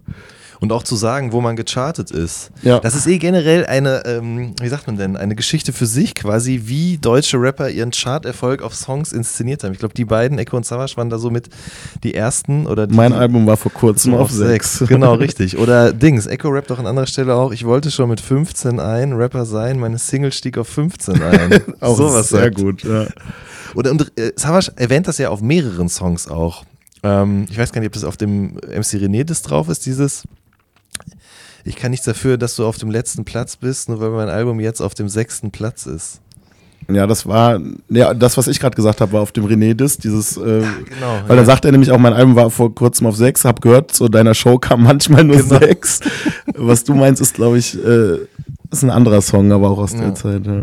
[0.60, 2.52] und auch zu sagen, wo man gechartet ist.
[2.62, 2.80] Ja.
[2.80, 6.64] Das ist eh generell eine, ähm, wie sagt man denn, eine Geschichte für sich quasi,
[6.66, 9.74] wie deutsche Rapper ihren Charterfolg auf Songs inszeniert haben.
[9.74, 11.50] Ich glaube, die beiden, Echo und Savage, waren da so mit
[12.04, 12.68] die ersten.
[12.68, 14.84] oder die, Mein Album war vor kurzem auf, sechs.
[14.88, 15.58] Genau, richtig.
[15.58, 19.14] Oder Dings, Echo rappt auch an anderer Stelle auch, ich wollte schon mit 15 ein
[19.14, 21.62] Rapper sein, meine Single stieg auf 15 ein.
[21.82, 22.56] auch Sowas sehr sagt.
[22.56, 23.08] gut, ja.
[23.76, 26.64] Oder und, äh, Savage erwähnt das ja auf mehreren Songs auch.
[27.04, 30.24] Ähm, ich weiß gar nicht, ob das auf dem MC René das drauf ist, dieses
[31.66, 34.60] ich kann nichts dafür, dass du auf dem letzten Platz bist, nur weil mein Album
[34.60, 36.22] jetzt auf dem sechsten Platz ist.
[36.88, 40.38] Ja, das war, ja, das, was ich gerade gesagt habe, war auf dem René-Disc, dieses,
[40.38, 41.36] äh, ja, genau, weil ja.
[41.38, 44.08] dann sagt er nämlich auch, mein Album war vor kurzem auf sechs, hab gehört, zu
[44.08, 45.58] deiner Show kam manchmal nur genau.
[45.60, 46.02] sechs.
[46.56, 48.20] was du meinst, ist, glaube ich, äh,
[48.70, 50.02] ist ein anderer Song, aber auch aus ja.
[50.02, 50.46] der Zeit.
[50.46, 50.62] Ja.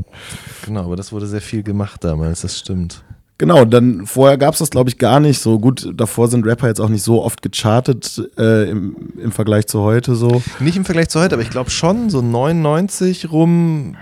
[0.65, 3.03] Genau, aber das wurde sehr viel gemacht damals, das stimmt.
[3.43, 5.59] Genau, dann vorher gab es das, glaube ich, gar nicht so.
[5.59, 9.81] Gut, davor sind Rapper jetzt auch nicht so oft gechartet äh, im, im Vergleich zu
[9.81, 10.41] heute so.
[10.61, 13.97] Nicht im Vergleich zu heute, aber ich glaube schon, so 99 rum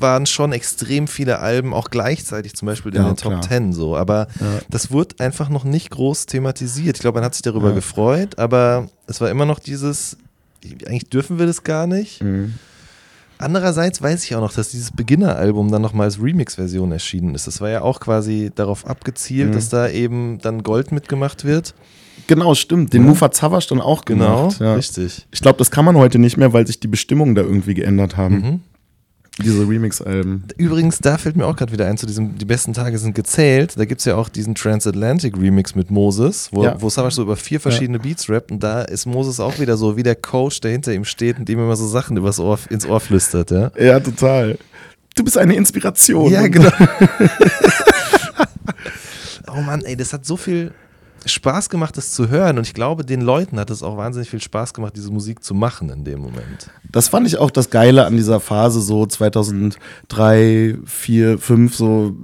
[0.00, 3.44] waren schon extrem viele Alben auch gleichzeitig zum Beispiel in ja, den Top.
[3.44, 3.98] 10 so.
[3.98, 4.60] Aber ja.
[4.70, 6.96] das wurde einfach noch nicht groß thematisiert.
[6.96, 7.74] Ich glaube, man hat sich darüber ja.
[7.74, 10.16] gefreut, aber es war immer noch dieses,
[10.64, 12.22] eigentlich dürfen wir das gar nicht.
[12.22, 12.54] Mhm.
[13.38, 17.46] Andererseits weiß ich auch noch, dass dieses Beginner-Album dann nochmal als Remix-Version erschienen ist.
[17.46, 19.54] Das war ja auch quasi darauf abgezielt, mhm.
[19.54, 21.74] dass da eben dann Gold mitgemacht wird.
[22.28, 22.92] Genau, stimmt.
[22.92, 23.08] Den ja.
[23.08, 24.58] Move hat Savage dann auch genau, gemacht.
[24.58, 24.76] Genau, ja.
[24.76, 25.26] richtig.
[25.30, 28.16] Ich glaube, das kann man heute nicht mehr, weil sich die Bestimmungen da irgendwie geändert
[28.16, 28.34] haben.
[28.34, 28.60] Mhm.
[29.42, 30.44] Diese Remix-Alben.
[30.56, 33.74] Übrigens, da fällt mir auch gerade wieder ein, zu diesem Die besten Tage sind gezählt.
[33.76, 36.80] Da gibt es ja auch diesen Transatlantic Remix mit Moses, wo, ja.
[36.80, 38.02] wo Savage so über vier verschiedene ja.
[38.02, 41.04] Beats rappt und da ist Moses auch wieder so wie der Coach, der hinter ihm
[41.04, 43.50] steht und ihm immer so Sachen übers Ohr, ins Ohr flüstert.
[43.50, 44.58] Ja, ja total.
[45.14, 46.32] Du bist eine Inspiration.
[46.32, 46.70] Ja, genau.
[49.54, 50.72] oh Mann, ey, das hat so viel
[51.26, 52.58] Spaß gemacht, das zu hören.
[52.58, 55.54] Und ich glaube, den Leuten hat es auch wahnsinnig viel Spaß gemacht, diese Musik zu
[55.54, 56.70] machen in dem Moment.
[56.90, 62.16] Das fand ich auch das Geile an dieser Phase, so 2003, 4, 5, so,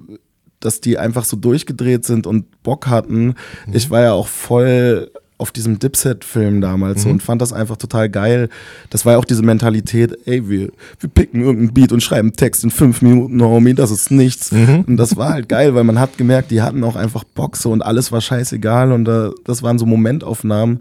[0.61, 3.27] dass die einfach so durchgedreht sind und Bock hatten.
[3.27, 3.35] Mhm.
[3.73, 5.11] Ich war ja auch voll
[5.43, 7.13] auf diesem Dipset-Film damals mhm.
[7.13, 8.49] und fand das einfach total geil.
[8.91, 12.63] Das war ja auch diese Mentalität, ey, wir, wir picken irgendeinen Beat und schreiben Text
[12.63, 14.53] in fünf Minuten, Homie, das ist nichts.
[14.53, 14.85] Mhm.
[14.87, 17.25] Und das war halt geil, weil man hat gemerkt, die hatten auch einfach
[17.55, 20.81] so und alles war scheißegal und äh, das waren so Momentaufnahmen,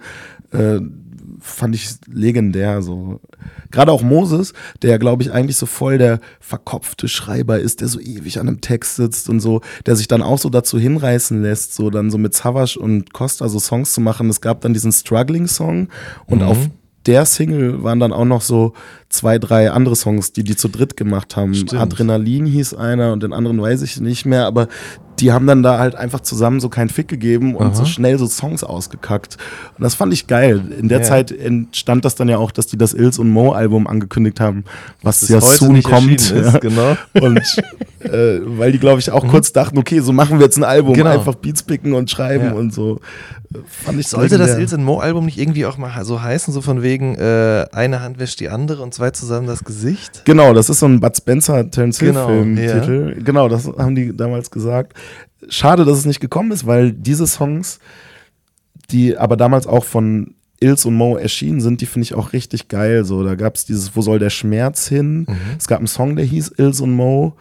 [0.51, 0.79] äh,
[1.41, 3.19] fand ich legendär so.
[3.71, 7.99] Gerade auch Moses, der glaube ich eigentlich so voll der verkopfte Schreiber ist, der so
[7.99, 11.73] ewig an einem Text sitzt und so, der sich dann auch so dazu hinreißen lässt,
[11.73, 14.29] so dann so mit Savage und Costa so Songs zu machen.
[14.29, 15.89] Es gab dann diesen Struggling Song
[16.27, 16.45] und mhm.
[16.45, 16.57] auf
[17.05, 18.73] der Single waren dann auch noch so
[19.09, 21.55] zwei, drei andere Songs, die die zu dritt gemacht haben.
[21.55, 21.81] Stimmt.
[21.81, 24.67] Adrenalin hieß einer und den anderen weiß ich nicht mehr, aber
[25.21, 27.75] die haben dann da halt einfach zusammen so keinen Fick gegeben und Aha.
[27.75, 29.37] so schnell so Songs ausgekackt.
[29.77, 30.61] Und das fand ich geil.
[30.79, 31.03] In der ja.
[31.05, 34.65] Zeit entstand das dann ja auch, dass die das Ills und Mo Album angekündigt haben,
[35.03, 36.31] was ja soon kommt.
[36.31, 36.97] Ist, genau.
[37.13, 37.39] Und
[38.03, 39.29] äh, weil die, glaube ich, auch mhm.
[39.29, 41.09] kurz dachten, okay, so machen wir jetzt ein Album, genau.
[41.09, 42.51] einfach Beats picken und schreiben ja.
[42.53, 42.99] und so.
[43.65, 46.81] Fand ich Sollte das Ilse Mo Album nicht irgendwie auch mal so heißen, so von
[46.81, 50.23] wegen äh, eine Hand wäscht die andere und zwei zusammen das Gesicht?
[50.25, 53.13] Genau, das ist so ein Bud Spencer Terence Hill genau, Filmtitel.
[53.17, 53.23] Ja.
[53.23, 54.93] Genau, das haben die damals gesagt.
[55.49, 57.79] Schade, dass es nicht gekommen ist, weil diese Songs,
[58.91, 62.67] die aber damals auch von Ills und Mo erschienen sind, die finde ich auch richtig
[62.67, 63.03] geil.
[63.03, 65.25] So, da gab es dieses Wo soll der Schmerz hin?
[65.27, 65.37] Mhm.
[65.57, 67.33] Es gab einen Song, der hieß Ills und Mo.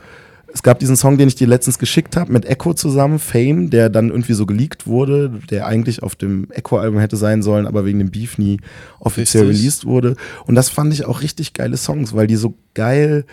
[0.53, 3.89] Es gab diesen Song, den ich dir letztens geschickt habe, mit Echo zusammen, Fame, der
[3.89, 7.99] dann irgendwie so geleakt wurde, der eigentlich auf dem Echo-Album hätte sein sollen, aber wegen
[7.99, 8.61] dem Beef nie
[8.99, 9.61] offiziell richtig.
[9.61, 10.17] released wurde.
[10.47, 13.25] Und das fand ich auch richtig geile Songs, weil die so geil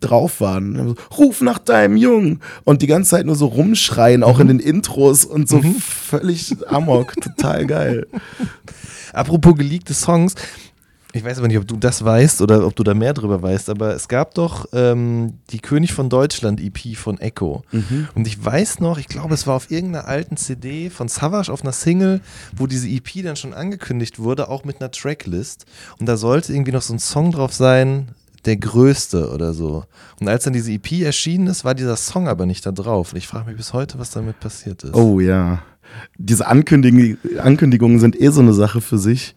[0.00, 0.96] drauf waren.
[1.16, 4.58] Ruf nach deinem Jungen und die ganze Zeit nur so rumschreien, auch in mhm.
[4.58, 5.76] den Intros und so mhm.
[5.76, 8.06] völlig amok, total geil.
[9.12, 10.34] Apropos geleakte Songs,
[11.12, 13.68] ich weiß aber nicht, ob du das weißt oder ob du da mehr drüber weißt,
[13.70, 17.62] aber es gab doch ähm, die König von Deutschland EP von Echo.
[17.72, 18.08] Mhm.
[18.14, 21.62] Und ich weiß noch, ich glaube, es war auf irgendeiner alten CD von Savage auf
[21.62, 22.20] einer Single,
[22.56, 25.66] wo diese EP dann schon angekündigt wurde, auch mit einer Tracklist.
[25.98, 28.08] Und da sollte irgendwie noch so ein Song drauf sein,
[28.44, 29.84] der größte oder so.
[30.20, 33.12] Und als dann diese EP erschienen ist, war dieser Song aber nicht da drauf.
[33.12, 34.94] Und ich frage mich bis heute, was damit passiert ist.
[34.94, 35.62] Oh ja.
[36.16, 39.34] Diese Ankündigung, Ankündigungen sind eh so eine Sache für sich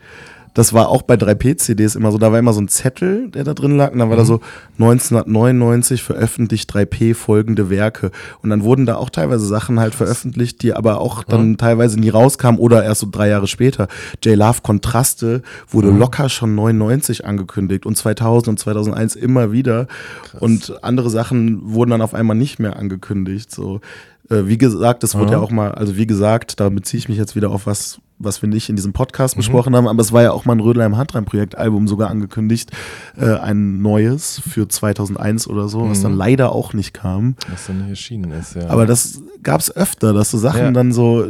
[0.54, 3.54] das war auch bei 3P-CDs immer so, da war immer so ein Zettel, der da
[3.54, 4.22] drin lag, und dann war mhm.
[4.22, 4.42] da so
[4.80, 8.12] 1999 veröffentlicht 3P folgende Werke.
[8.42, 11.58] Und dann wurden da auch teilweise Sachen halt veröffentlicht, die aber auch dann mhm.
[11.58, 13.88] teilweise nie rauskamen oder erst so drei Jahre später.
[14.24, 16.00] J-Love Kontraste wurde mhm.
[16.00, 19.88] locker schon 99 angekündigt und 2000 und 2001 immer wieder.
[20.24, 20.42] Krass.
[20.42, 23.82] Und andere Sachen wurden dann auf einmal nicht mehr angekündigt, so.
[24.30, 27.18] Äh, wie gesagt, das wurde ja auch mal, also wie gesagt, da beziehe ich mich
[27.18, 29.40] jetzt wieder auf was, was wir nicht in diesem Podcast mhm.
[29.40, 32.72] besprochen haben, aber es war ja auch mal ein Rödelheim Handrein Projekt Album sogar angekündigt,
[33.18, 35.92] äh, ein neues für 2001 oder so, mhm.
[35.92, 37.36] was dann leider auch nicht kam.
[37.50, 38.70] Was dann nicht erschienen ist, ja.
[38.70, 40.72] Aber das gab es öfter, dass so Sachen ja.
[40.72, 41.26] dann so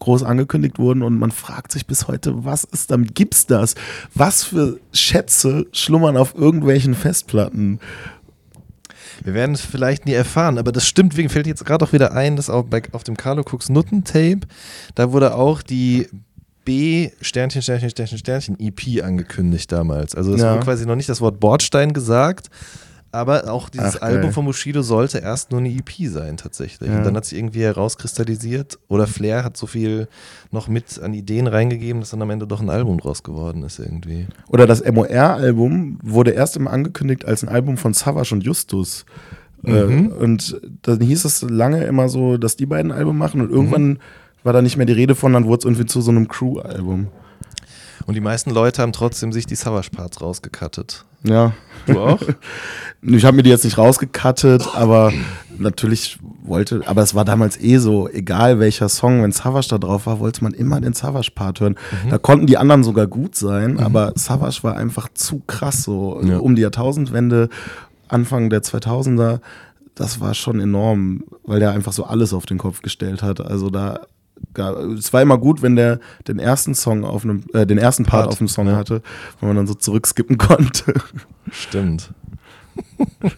[0.00, 3.74] groß angekündigt wurden und man fragt sich bis heute, was ist damit, gibt's das?
[4.14, 7.80] Was für Schätze schlummern auf irgendwelchen Festplatten?
[9.22, 12.12] Wir werden es vielleicht nie erfahren, aber das stimmt, wegen fällt jetzt gerade auch wieder
[12.12, 14.40] ein, dass auch bei, auf dem Carlo Cooks Nutten-Tape,
[14.94, 16.08] da wurde auch die
[16.64, 20.14] B Sternchen, Sternchen, Sternchen, Sternchen EP angekündigt damals.
[20.14, 20.52] Also es ja.
[20.54, 22.50] wurde quasi noch nicht das Wort Bordstein gesagt,
[23.14, 26.90] aber auch dieses Ach, Album von Bushido sollte erst nur eine EP sein, tatsächlich.
[26.90, 26.98] Ja.
[26.98, 30.08] Und dann hat sich irgendwie herauskristallisiert, oder Flair hat so viel
[30.50, 33.78] noch mit an Ideen reingegeben, dass dann am Ende doch ein Album draus geworden ist,
[33.78, 34.26] irgendwie.
[34.48, 39.06] Oder das MOR-Album wurde erst immer angekündigt als ein Album von Savage und Justus.
[39.64, 40.08] Äh, mhm.
[40.08, 43.98] und dann hieß es lange immer so, dass die beiden Album machen und irgendwann mhm.
[44.44, 47.08] War da nicht mehr die Rede von, dann wurde es irgendwie zu so einem Crew-Album.
[48.06, 51.04] Und die meisten Leute haben trotzdem sich die Savage-Parts rausgekattet.
[51.22, 51.54] Ja.
[51.86, 52.20] Du auch?
[53.02, 55.12] ich habe mir die jetzt nicht rausgekattet, aber
[55.58, 60.06] natürlich wollte, aber es war damals eh so, egal welcher Song, wenn Savage da drauf
[60.06, 61.76] war, wollte man immer den Savage-Part hören.
[62.04, 62.10] Mhm.
[62.10, 63.80] Da konnten die anderen sogar gut sein, mhm.
[63.80, 66.38] aber Savage war einfach zu krass, so ja.
[66.38, 67.48] um die Jahrtausendwende,
[68.08, 69.40] Anfang der 2000er.
[69.94, 73.40] Das war schon enorm, weil der einfach so alles auf den Kopf gestellt hat.
[73.40, 74.00] Also da
[74.98, 78.22] es war immer gut, wenn der den ersten Song auf einem, äh, den ersten Part,
[78.22, 78.76] Part auf dem Song ja.
[78.76, 79.02] hatte,
[79.40, 80.94] wo man dann so zurückskippen konnte.
[81.50, 82.10] Stimmt.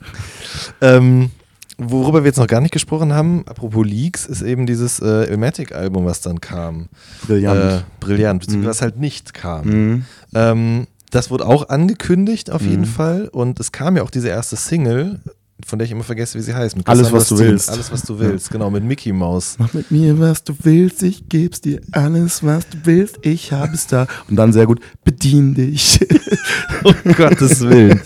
[0.80, 1.30] ähm,
[1.78, 6.04] worüber wir jetzt noch gar nicht gesprochen haben, apropos Leaks, ist eben dieses äh, Ilmatic-Album,
[6.04, 6.88] was dann kam.
[7.26, 7.82] Brillant.
[7.82, 8.70] Äh, brillant, beziehungsweise mhm.
[8.70, 9.66] was halt nicht kam.
[9.66, 10.04] Mhm.
[10.34, 12.86] Ähm, das wurde auch angekündigt auf jeden mhm.
[12.86, 15.20] Fall und es kam ja auch diese erste Single
[15.64, 16.76] von der ich immer vergesse, wie sie heißt.
[16.84, 17.70] alles, was du willst.
[17.70, 18.52] Alles, was du willst, ja.
[18.52, 19.56] genau, mit Mickey Mouse.
[19.58, 23.72] Mach mit mir, was du willst, ich geb's dir alles, was du willst, ich hab
[23.72, 24.06] es da.
[24.28, 25.98] Und dann sehr gut, bedien dich.
[26.84, 28.00] um Gottes Willen.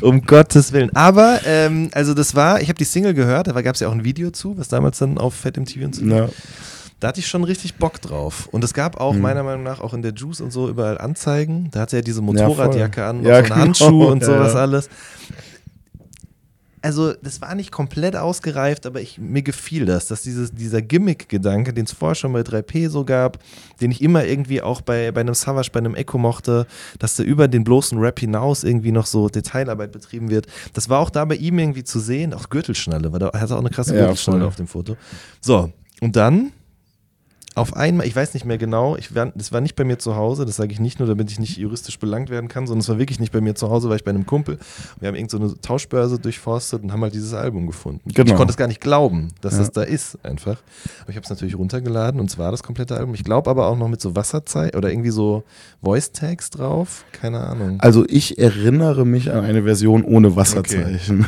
[0.00, 0.94] Um Gottes Willen.
[0.94, 3.92] Aber, ähm, also das war, ich habe die Single gehört, da gab es ja auch
[3.92, 6.04] ein Video zu, was damals dann auf Fett MTV und so.
[6.04, 6.28] Ja.
[7.00, 8.48] Da hatte ich schon richtig Bock drauf.
[8.52, 9.22] Und es gab auch, mhm.
[9.22, 11.68] meiner Meinung nach, auch in der Juice und so überall Anzeigen.
[11.72, 13.56] Da hatte er diese Motorradjacke ja, an, ja, so einen genau.
[13.56, 14.88] Handschuh und sowas alles
[16.82, 21.72] also das war nicht komplett ausgereift, aber ich, mir gefiel das, dass dieses, dieser Gimmick-Gedanke,
[21.72, 23.38] den es vorher schon bei 3P so gab,
[23.80, 26.66] den ich immer irgendwie auch bei, bei einem Savage, bei einem Echo mochte,
[26.98, 30.46] dass da über den bloßen Rap hinaus irgendwie noch so Detailarbeit betrieben wird.
[30.74, 33.60] Das war auch da bei ihm irgendwie zu sehen, auch Gürtelschnalle, weil er hatte auch
[33.60, 34.96] eine krasse Gürtelschnalle ja, auf dem Foto.
[35.40, 36.52] So, und dann
[37.54, 40.16] auf einmal, ich weiß nicht mehr genau, ich war, das war nicht bei mir zu
[40.16, 42.88] Hause, das sage ich nicht nur, damit ich nicht juristisch belangt werden kann, sondern es
[42.88, 44.58] war wirklich nicht bei mir zu Hause, weil ich bei einem Kumpel.
[45.00, 48.00] Wir haben irgend so eine Tauschbörse durchforstet und haben halt dieses Album gefunden.
[48.12, 48.30] Genau.
[48.30, 49.58] Ich konnte es gar nicht glauben, dass Ja.
[49.60, 50.56] das da ist, einfach.
[51.00, 53.14] Aber ich habe es natürlich runtergeladen und zwar das komplette Album.
[53.14, 55.44] Ich glaube aber auch noch mit so Wasserzeichen oder irgendwie so
[55.82, 57.78] Voice-Tags drauf, keine Ahnung.
[57.80, 61.26] Also ich erinnere mich an eine Version ohne Wasserzeichen.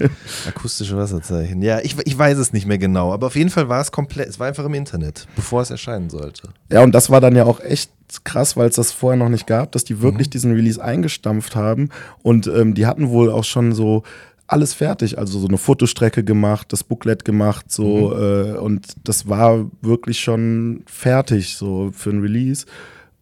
[0.48, 1.62] Akustische Wasserzeichen.
[1.62, 4.28] Ja, ich, ich weiß es nicht mehr genau, aber auf jeden Fall war es komplett,
[4.28, 6.48] es war einfach im Internet, bevor es erscheinen sollte.
[6.70, 7.90] Ja, und das war dann ja auch echt
[8.24, 11.90] krass, weil es das vorher noch nicht gab, dass die wirklich diesen Release eingestampft haben.
[12.22, 14.02] Und ähm, die hatten wohl auch schon so
[14.46, 19.66] alles fertig, also so eine Fotostrecke gemacht, das Booklet gemacht, so äh, und das war
[19.82, 22.64] wirklich schon fertig so für ein Release.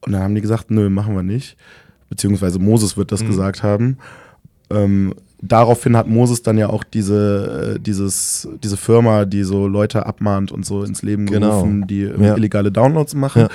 [0.03, 1.57] Und dann haben die gesagt, nö, machen wir nicht.
[2.11, 3.97] Beziehungsweise Moses wird das gesagt haben.
[4.69, 5.15] Ähm,
[5.47, 10.53] daraufhin hat Moses dann ja auch diese, äh, dieses, diese Firma, die so Leute abmahnt
[10.53, 11.51] und so ins Leben Genau.
[11.63, 12.37] gerufen, die äh, Ja.
[12.37, 13.43] illegale Downloads machen.
[13.43, 13.49] Ja.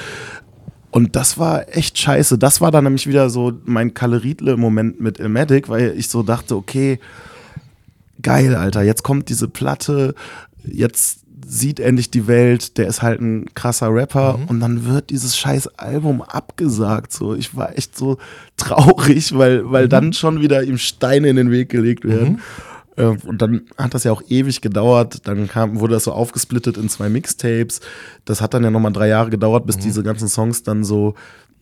[0.91, 2.37] Und das war echt scheiße.
[2.37, 6.55] Das war dann nämlich wieder so mein Kalle Riedle-Moment mit Ilmatic, weil ich so dachte,
[6.55, 6.99] okay,
[8.21, 10.15] geil, Alter, jetzt kommt diese Platte,
[10.63, 14.45] jetzt sieht endlich die Welt, der ist halt ein krasser Rapper Mhm.
[14.45, 17.11] und dann wird dieses scheiß Album abgesagt.
[17.13, 18.17] So, ich war echt so
[18.57, 19.89] traurig, weil, weil Mhm.
[19.89, 22.39] dann schon wieder ihm Steine in den Weg gelegt werden.
[22.97, 25.25] Ähm, Und dann hat das ja auch ewig gedauert.
[25.27, 27.79] Dann kam, wurde das so aufgesplittet in zwei Mixtapes.
[28.25, 29.67] Das hat dann ja nochmal drei Jahre gedauert, Mhm.
[29.67, 31.15] bis diese ganzen Songs dann so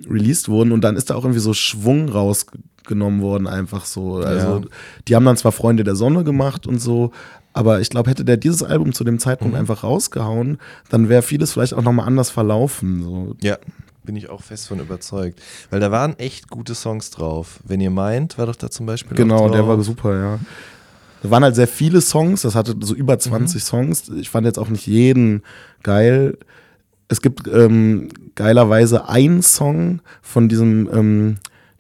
[0.10, 0.72] released wurden.
[0.72, 4.16] Und dann ist da auch irgendwie so Schwung rausgenommen worden, einfach so.
[4.18, 4.62] Also, Ja.
[5.08, 7.12] die haben dann zwar Freunde der Sonne gemacht und so,
[7.58, 9.60] aber ich glaube, hätte der dieses Album zu dem Zeitpunkt Mhm.
[9.60, 13.04] einfach rausgehauen, dann wäre vieles vielleicht auch nochmal anders verlaufen.
[13.04, 13.36] So.
[13.42, 13.58] Ja,
[14.04, 15.42] bin ich auch fest von überzeugt.
[15.70, 17.60] Weil da waren echt gute Songs drauf.
[17.66, 19.18] Wenn ihr meint, war doch da zum Beispiel.
[19.18, 20.40] Genau, der war super, ja.
[21.24, 23.00] Da waren halt sehr viele Songs, das hatte so Mhm.
[23.00, 24.08] über 20 Songs.
[24.10, 25.42] Ich fand jetzt auch nicht jeden
[25.84, 26.38] geil.
[27.10, 31.38] Es gibt ähm, geilerweise einen Song von diesem ähm,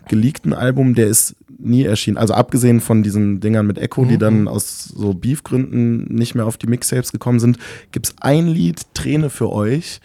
[0.10, 2.17] geleakten Album, der ist nie erschienen.
[2.17, 4.10] Also abgesehen von diesen Dingern mit Echo, Mhm.
[4.10, 7.58] die dann aus so Beefgründen nicht mehr auf die Mixtapes gekommen sind,
[7.91, 10.00] gibt's ein Lied, Träne für euch.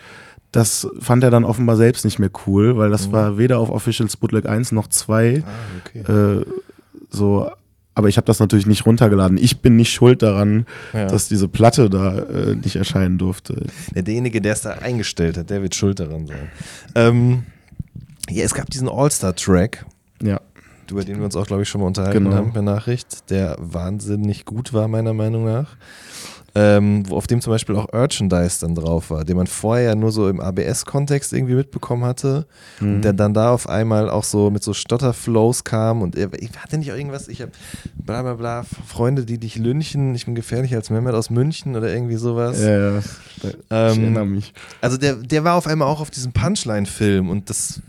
[0.51, 4.09] Das fand er dann offenbar selbst nicht mehr cool, weil das war weder auf Official
[4.21, 5.45] Bootleg 1 noch 2 Mhm.
[5.47, 6.41] Ah, okay.
[6.41, 6.45] äh,
[7.11, 7.51] so,
[7.95, 9.37] aber ich habe das natürlich nicht runtergeladen.
[9.39, 11.07] Ich bin nicht schuld daran, Ja.
[11.07, 13.67] dass diese Platte da äh, nicht erscheinen durfte.
[13.95, 16.49] Der, derjenige, der es da eingestellt hat, der wird schuld daran sein.
[16.95, 17.43] Ähm,
[18.31, 19.85] ja, es gab diesen All-Star-Track,
[20.23, 20.41] Ja,
[20.93, 22.37] über den wir uns auch, glaube ich, schon mal unterhalten Genau.
[22.37, 25.77] haben per Nachricht, der wahnsinnig gut war, meiner Meinung nach.
[26.55, 30.13] Ähm, wo auf dem zum Beispiel auch Urchandise dann drauf war, den man vorher nur
[30.13, 32.45] so im ABS-Kontext irgendwie mitbekommen hatte.
[32.79, 32.97] Mhm.
[32.97, 36.51] Und der dann da auf einmal auch so mit so Stotterflows kam und er, ich
[36.59, 37.53] hatte nicht auch irgendwas, ich habe
[37.95, 41.91] bla bla bla, Freunde, die dich lünchen, ich bin gefährlicher als Mehmet aus München oder
[41.91, 42.61] irgendwie sowas.
[42.61, 42.99] ja, ja.
[42.99, 44.53] Ich Ähm, erinnere mich.
[44.83, 47.81] Also der, der war auf einmal auch auf diesem Punchline-Film und das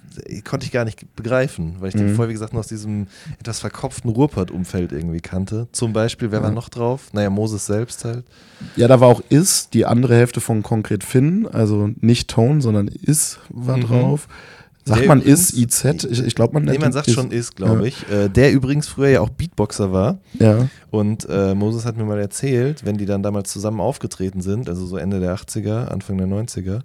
[0.44, 2.16] konnte ich gar nicht begreifen, weil ich den Mhm.
[2.16, 3.08] vorher, wie gesagt, nur aus diesem
[3.40, 5.68] etwas verkopften Ruhrpott-Umfeld irgendwie kannte.
[5.72, 6.56] Zum Beispiel, wer war Ja.
[6.56, 7.10] noch drauf?
[7.14, 8.24] Naja, Moses selbst halt.
[8.76, 12.88] Ja, da war auch Is, die andere Hälfte von Konkret Finn, also nicht Tone, sondern
[12.88, 13.82] Is war Mhm.
[13.82, 14.28] drauf.
[14.86, 16.04] Sagt Der man übrigens- Is, IZ?
[16.12, 17.14] Ich, ich glaube, man Nee, nennt man ihn sagt Is.
[17.14, 17.86] schon ist, glaube Ja.
[17.86, 18.10] ich.
[18.12, 20.18] Äh, der übrigens früher ja auch Beatboxer war.
[20.40, 24.68] Ja, Und äh, Moses hat mir mal erzählt, wenn die dann damals zusammen aufgetreten sind,
[24.68, 26.82] also so Ende der 80er, Anfang der 90er,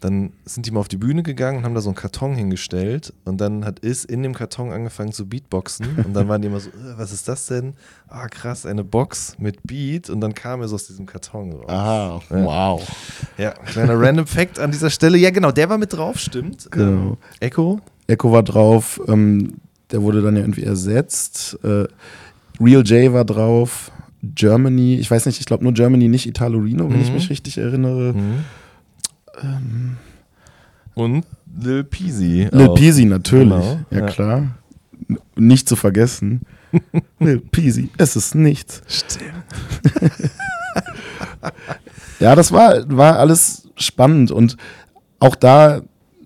[0.00, 3.14] dann sind die mal auf die Bühne gegangen und haben da so einen Karton hingestellt
[3.24, 6.60] und dann hat Is in dem Karton angefangen zu Beatboxen und dann waren die immer
[6.60, 7.72] so, äh, was ist das denn?
[8.08, 11.68] Ah krass, eine Box mit Beat und dann kam er so aus diesem Karton raus.
[11.70, 12.44] Aha, Ja.
[12.44, 12.88] wow.
[13.38, 15.16] Ja, kleiner Random Fact an dieser Stelle.
[15.18, 16.68] Ja genau, der war mit drauf, stimmt.
[16.70, 16.86] Genau.
[17.12, 17.80] Ähm, Echo?
[18.06, 19.54] Echo war drauf, ähm,
[19.90, 21.58] der wurde dann ja irgendwie ersetzt.
[21.64, 21.84] Äh,
[22.60, 23.90] Real J war drauf.
[24.22, 27.14] Germany, ich weiß nicht, ich glaube nur Germany, nicht Italo Rino, wenn ich Mhm.
[27.14, 28.12] mich richtig erinnere.
[28.12, 28.44] Mhm.
[30.94, 31.24] Und
[31.58, 32.48] Lil Peasy.
[32.50, 32.74] Lil.
[32.74, 34.06] Peasy natürlich, Genau, ja, ja.
[34.06, 34.56] klar.
[35.36, 36.42] Nicht zu vergessen.
[37.20, 38.82] Lil Peasy, es ist nichts.
[38.88, 39.32] Stimmt.
[42.18, 44.56] Ja, das war, war alles spannend und
[45.18, 45.82] auch da,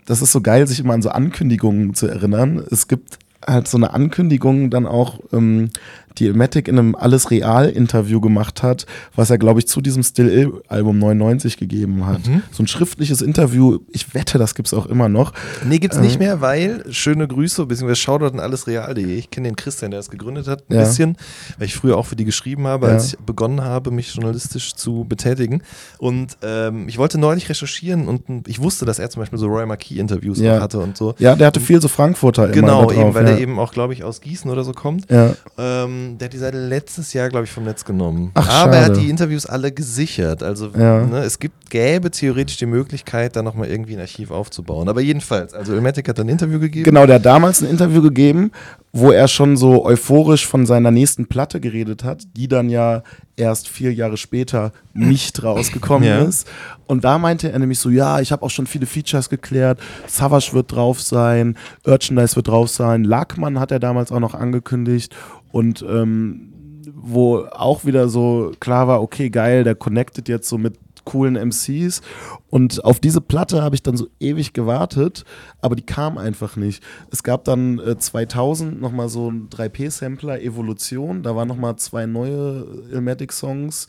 [0.07, 2.65] das ist so geil, sich immer an so Ankündigungen zu erinnern.
[2.71, 5.71] Es gibt halt so eine Ankündigung dann auch, ähm,
[6.19, 10.29] die Matic in einem Alles Real-Interview gemacht hat, was er, glaube ich, zu diesem Still
[10.29, 12.27] Ill-Album 99 gegeben hat.
[12.27, 12.43] Mhm.
[12.51, 15.33] So ein schriftliches Interview, ich wette, das gibt's auch immer noch.
[15.65, 16.01] Nee, gibt's Äh.
[16.03, 19.17] nicht mehr, weil schöne Grüße, beziehungsweise Shoutout an allesreal.de.
[19.17, 20.81] Ich kenne den Christian, der es gegründet hat, ein Ja.
[20.81, 21.17] bisschen,
[21.59, 22.93] weil ich früher auch für die geschrieben habe, Ja.
[22.95, 25.63] als ich begonnen habe, mich journalistisch zu betätigen.
[25.99, 29.67] Und ähm, ich wollte neulich recherchieren und ich wusste, dass er zum Beispiel so Roy
[29.67, 30.61] Marquis-Interviews Ja.
[30.61, 31.15] hatte und so.
[31.19, 34.03] Ja, der hatte viel so Frankfurter Genau, drauf, eben, weil er eben auch, glaube ich,
[34.05, 35.11] aus Gießen oder so kommt.
[35.11, 38.31] Ja, Ähm, ähm, der hat die Seite letztes Jahr, glaube ich, vom Netz genommen.
[38.35, 39.01] Ach, Aber er hat schade.
[39.01, 40.43] die Interviews alle gesichert.
[40.43, 41.05] Also Ja.
[41.05, 44.89] ne, es gibt, gäbe theoretisch die Möglichkeit, da nochmal irgendwie ein Archiv aufzubauen.
[44.89, 46.85] Aber jedenfalls, also Ilmatic hat ein Interview gegeben.
[46.85, 48.51] Genau, der hat damals ein Interview gegeben,
[48.93, 53.03] wo er schon so euphorisch von seiner nächsten Platte geredet hat, die dann ja
[53.37, 56.23] erst vier Jahre später nicht rausgekommen Ja.
[56.23, 56.47] ist.
[56.87, 60.51] Und da meinte er nämlich so, ja, ich habe auch schon viele Features geklärt, Savage
[60.53, 65.15] wird drauf sein, Urchandise wird drauf sein, Lackmann hat er damals auch noch angekündigt
[65.53, 66.53] und ähm,
[66.95, 72.03] wo auch wieder so klar war, okay, geil, der connectet jetzt so mit coolen MCs
[72.51, 75.25] und auf diese Platte habe ich dann so ewig gewartet,
[75.61, 76.83] aber die kam einfach nicht.
[77.11, 82.67] Es gab dann äh, 2000 nochmal so ein 3P-Sampler Evolution, da waren nochmal zwei neue
[82.93, 83.89] Ilmatic-Songs,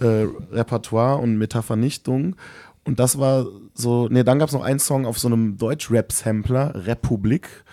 [0.00, 2.36] äh, Repertoire und Metavernichtung
[2.84, 6.86] und das war so, nee, dann gab es noch einen Song auf so einem Deutsch-Rap-Sampler,
[6.86, 7.64] Republik,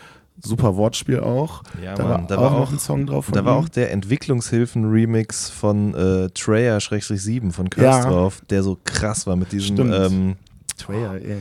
[0.41, 1.63] super Wortspiel auch.
[1.83, 3.27] Ja, da, Mann, war da auch war auch- ein Song drauf.
[3.31, 3.63] Da von war ihm.
[3.65, 8.09] auch der Entwicklungshilfen-Remix von äh, Treyer-7 von Curse Ja.
[8.09, 9.75] drauf, der so krass war mit diesem.
[9.75, 9.93] Stimmt.
[9.93, 10.35] Ähm,
[10.77, 11.35] Treyer, ja.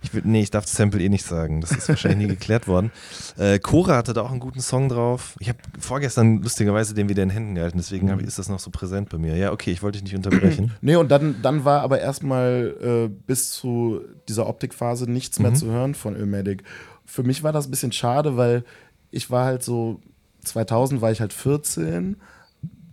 [0.00, 1.60] ich will, nee, ich darf das Sample eh nicht sagen.
[1.60, 2.92] Das ist wahrscheinlich nie geklärt worden.
[3.36, 5.34] Äh, Cora hatte da auch einen guten Song drauf.
[5.40, 8.60] Ich habe vorgestern lustigerweise den wieder in Händen gehalten, deswegen hab, ich- ist das noch
[8.60, 9.36] so präsent bei mir.
[9.36, 10.70] Ja, okay, ich wollte dich nicht unterbrechen.
[10.82, 15.56] Nee, und dann, dann war aber erstmal äh, bis zu dieser Optikphase nichts mehr Mhm.
[15.56, 16.62] zu hören von Ilmatic.
[17.06, 18.64] Für mich war das ein bisschen schade, weil
[19.10, 20.00] ich war halt so,
[20.44, 22.16] 2000 war ich halt 14,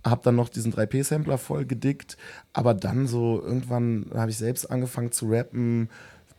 [0.04, 2.16] hab dann noch diesen 3P-Sampler voll gedickt,
[2.52, 5.88] aber dann so irgendwann habe ich selbst angefangen zu rappen.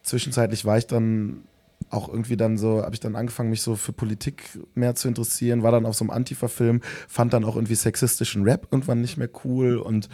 [0.04, 1.44] Zwischenzeitlich war ich dann
[1.90, 5.64] auch irgendwie dann so, habe ich dann angefangen, mich so für Politik mehr zu interessieren,
[5.64, 9.30] war dann auf so einem Antifa-Film, fand dann auch irgendwie sexistischen Rap irgendwann nicht mehr
[9.44, 10.10] cool und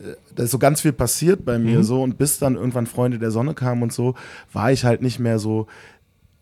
[0.00, 3.18] äh, da ist so ganz viel passiert bei mir so und bis dann irgendwann Freunde
[3.18, 4.14] der Sonne kamen und so,
[4.52, 5.66] war ich halt nicht mehr so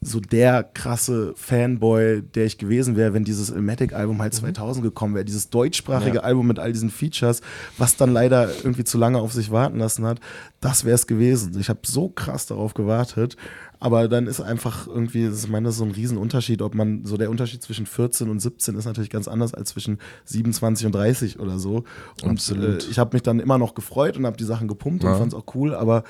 [0.07, 5.25] so der krasse Fanboy, der ich gewesen wäre, wenn dieses Ilmatic-Album halt 2000 gekommen wäre.
[5.25, 6.23] Dieses deutschsprachige Ja.
[6.23, 7.41] Album mit all diesen Features,
[7.77, 10.21] was dann leider irgendwie zu lange auf sich warten lassen hat,
[10.61, 11.59] das wäre es gewesen.
[11.59, 13.37] Ich habe so krass darauf gewartet.
[13.79, 17.17] Aber dann ist einfach irgendwie, ich meine, das ist so ein Riesenunterschied, ob man, so
[17.19, 21.41] der Unterschied zwischen 14 und 17 ist natürlich ganz anders als zwischen 27 und 30
[21.41, 21.85] oder so.
[22.23, 22.85] Und Absolut.
[22.87, 25.13] Äh, ich habe mich dann immer noch gefreut und habe die Sachen gepumpt Ja.
[25.13, 26.05] und fand es auch cool, aber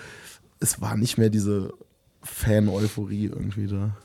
[0.61, 1.72] es war nicht mehr diese
[2.27, 3.97] Fan-Euphorie irgendwie da.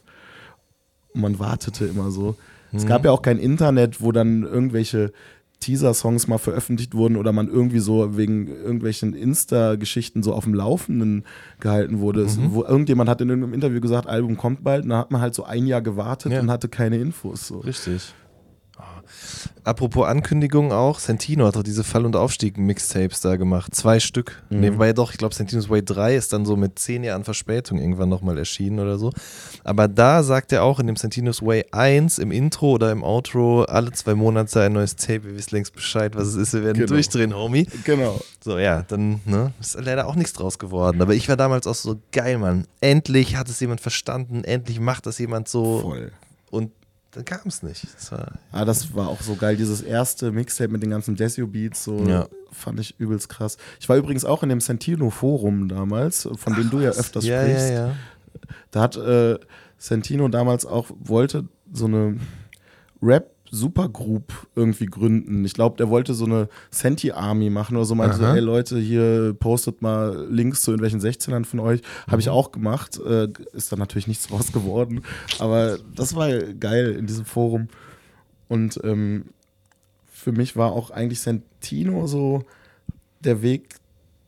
[1.14, 2.36] Und man wartete immer so.
[2.74, 5.12] Es gab ja auch kein Internet, wo dann irgendwelche
[5.60, 11.26] Teaser-Songs mal veröffentlicht wurden oder man irgendwie so wegen irgendwelchen Insta-Geschichten so auf dem Laufenden
[11.60, 12.22] gehalten wurde.
[12.22, 15.22] Es, wo irgendjemand hat in irgendeinem Interview gesagt, Album kommt bald, und dann hat man
[15.22, 16.40] halt so ein Jahr gewartet Ja.
[16.40, 17.48] und hatte keine Infos.
[17.48, 17.60] So.
[17.60, 18.14] Richtig.
[19.64, 23.76] Apropos Ankündigung auch, Santino hat doch diese Fall- und Aufstieg-Mixtapes da gemacht.
[23.76, 24.42] Zwei Stück.
[24.50, 24.60] Mhm.
[24.60, 27.78] Nee, wobei doch, ich glaube, Santinos Way 3 ist dann so mit zehn Jahren Verspätung
[27.78, 29.12] irgendwann nochmal erschienen oder so.
[29.64, 33.64] Aber da sagt er auch in dem Santinos Way 1 im Intro oder im Outro,
[33.64, 36.78] alle zwei Monate ein neues Tape, ihr wisst längst Bescheid, was es ist, wir werden
[36.80, 36.88] Genau.
[36.94, 37.68] durchdrehen, Homie.
[37.84, 38.20] Genau.
[38.44, 41.00] So, ja, dann ne, ist leider auch nichts draus geworden.
[41.02, 42.66] Aber ich war damals auch so geil, Mann.
[42.80, 45.82] Endlich hat es jemand verstanden, endlich macht das jemand so.
[45.82, 46.12] Voll.
[46.50, 46.72] Und
[47.12, 47.86] dann kam es nicht.
[47.96, 49.58] Das war, Ah, das war auch so geil.
[49.58, 52.28] Dieses erste Mixtape mit den ganzen Desio-Beats, so Ja.
[52.52, 53.58] fand ich übelst krass.
[53.80, 57.70] Ich war übrigens auch in dem Santino-Forum damals, von dem du ja öfters ja, sprichst.
[57.70, 57.96] ja, ja.
[58.72, 59.38] Da hat äh,
[59.78, 62.18] Santino damals auch, wollte so eine
[63.52, 65.44] Rap-Supergroup irgendwie gründen.
[65.46, 67.96] Ich glaube, der wollte so eine Senti-Army machen oder so.
[67.96, 68.36] Meinte so, Aha.
[68.36, 71.82] ey Leute, hier postet mal Links zu irgendwelchen 16ern von euch.
[72.08, 72.20] Habe Mhm.
[72.22, 73.00] ich auch gemacht.
[73.00, 75.04] Äh, ist dann natürlich nichts draus geworden.
[75.40, 77.68] Aber das war geil in diesem Forum.
[78.48, 79.26] Und ähm,
[80.12, 82.44] für mich war auch eigentlich Santino so
[83.22, 83.76] der Weg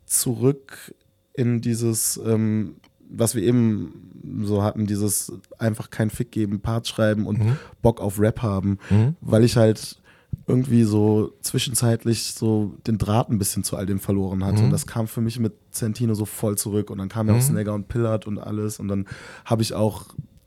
[0.05, 0.93] zurück
[1.33, 2.75] in dieses, ähm,
[3.09, 4.12] was wir eben
[4.43, 7.57] so hatten, dieses einfach kein Fick geben, Parts schreiben und Mhm.
[7.81, 9.15] Bock auf Rap haben, Mhm.
[9.21, 9.99] weil ich halt
[10.47, 14.59] irgendwie so zwischenzeitlich so den Draht ein bisschen zu all dem verloren hatte.
[14.59, 14.65] Mhm.
[14.65, 16.89] Und das kam für mich mit Santino so voll zurück.
[16.89, 17.41] Und dann kam ja auch Mhm.
[17.41, 18.79] Snagger und Pillard und alles.
[18.79, 19.05] Und dann
[19.45, 20.05] habe ich auch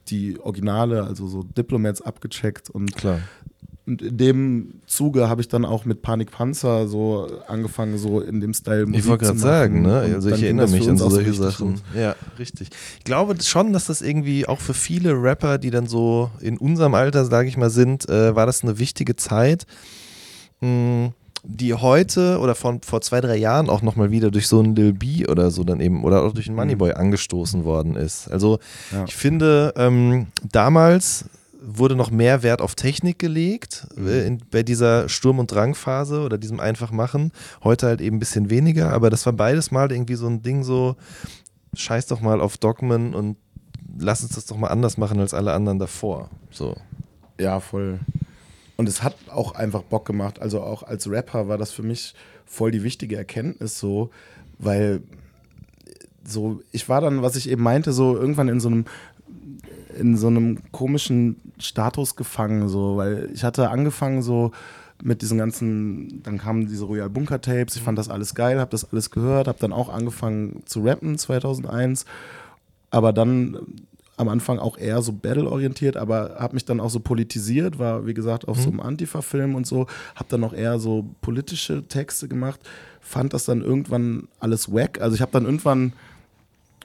[0.08, 3.20] die Originale, also so Diplomats abgecheckt und Klar.
[3.86, 8.40] Und in dem Zuge habe ich dann auch mit Panik Panzer so angefangen, so in
[8.40, 9.98] dem Style Musik Ich wollte gerade sagen, ne?
[9.98, 11.80] Also ich erinnere mich an so solche Sachen.
[11.94, 12.70] Ja, richtig.
[12.98, 16.94] Ich glaube schon, dass das irgendwie auch für viele Rapper, die dann so in unserem
[16.94, 19.66] Alter, sage ich mal, sind, äh, war das eine wichtige Zeit,
[20.60, 21.12] mh,
[21.44, 24.92] die heute oder von vor zwei, drei Jahren auch nochmal wieder durch so einen Lil
[24.94, 28.28] B oder so dann eben oder auch durch einen Moneyboy angestoßen worden ist.
[28.32, 28.58] Also
[28.92, 29.04] Ja.
[29.06, 31.26] ich finde, ähm, damals
[31.66, 36.38] wurde noch mehr Wert auf Technik gelegt äh, in, bei dieser Sturm- und Drangphase oder
[36.38, 37.32] diesem Einfachmachen.
[37.64, 40.62] Heute halt eben ein bisschen weniger, aber das war beides mal irgendwie so ein Ding
[40.62, 40.96] so,
[41.74, 43.36] scheiß doch mal auf Dogmen und
[43.98, 46.30] lass uns das doch mal anders machen als alle anderen davor.
[46.50, 46.76] So.
[47.40, 47.98] Ja, voll.
[48.76, 50.38] Und es hat auch einfach Bock gemacht.
[50.40, 52.14] Also auch als Rapper war das für mich
[52.44, 54.10] voll die wichtige Erkenntnis so,
[54.58, 55.02] weil
[56.24, 58.84] so, ich war dann, was ich eben meinte, so irgendwann in so einem
[59.98, 64.52] in so einem komischen Status gefangen, so, weil ich hatte angefangen so
[65.02, 68.70] mit diesen ganzen, dann kamen diese Royal Bunker Tapes, ich fand das alles geil, habe
[68.70, 72.06] das alles gehört, habe dann auch angefangen zu rappen 2001,
[72.90, 73.58] aber dann
[74.16, 78.14] am Anfang auch eher so Battle-orientiert, aber habe mich dann auch so politisiert, war wie
[78.14, 78.62] gesagt auf mhm.
[78.62, 82.60] so einem Antifa-Film und so, habe dann auch eher so politische Texte gemacht,
[83.00, 85.00] fand das dann irgendwann alles wack.
[85.00, 85.92] Also ich habe dann irgendwann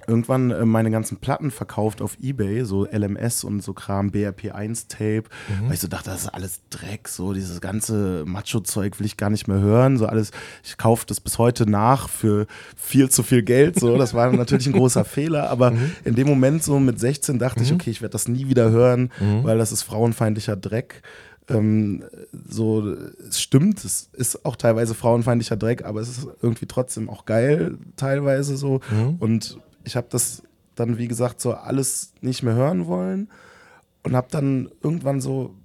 [0.07, 5.65] irgendwann äh, meine ganzen Platten verkauft auf Ebay, so LMS und so Kram, BRP1-Tape, mhm.
[5.65, 9.29] weil ich so dachte, das ist alles Dreck, so dieses ganze Macho-Zeug will ich gar
[9.29, 10.31] nicht mehr hören, so alles,
[10.63, 14.67] ich kaufe das bis heute nach für viel zu viel Geld, so, das war natürlich
[14.67, 15.91] ein großer Fehler, aber mhm.
[16.03, 17.65] in dem Moment so mit 16 dachte mhm.
[17.65, 19.43] ich, okay, ich werde das nie wieder hören, mhm.
[19.43, 21.01] weil das ist frauenfeindlicher Dreck.
[21.49, 22.03] Ähm,
[22.47, 22.95] so,
[23.27, 27.77] es stimmt, es ist auch teilweise frauenfeindlicher Dreck, aber es ist irgendwie trotzdem auch geil,
[27.95, 28.79] teilweise so.
[28.91, 29.15] Mhm.
[29.19, 30.43] Und ich habe das
[30.75, 33.29] dann, wie gesagt, so alles nicht mehr hören wollen
[34.03, 35.55] und habe dann irgendwann so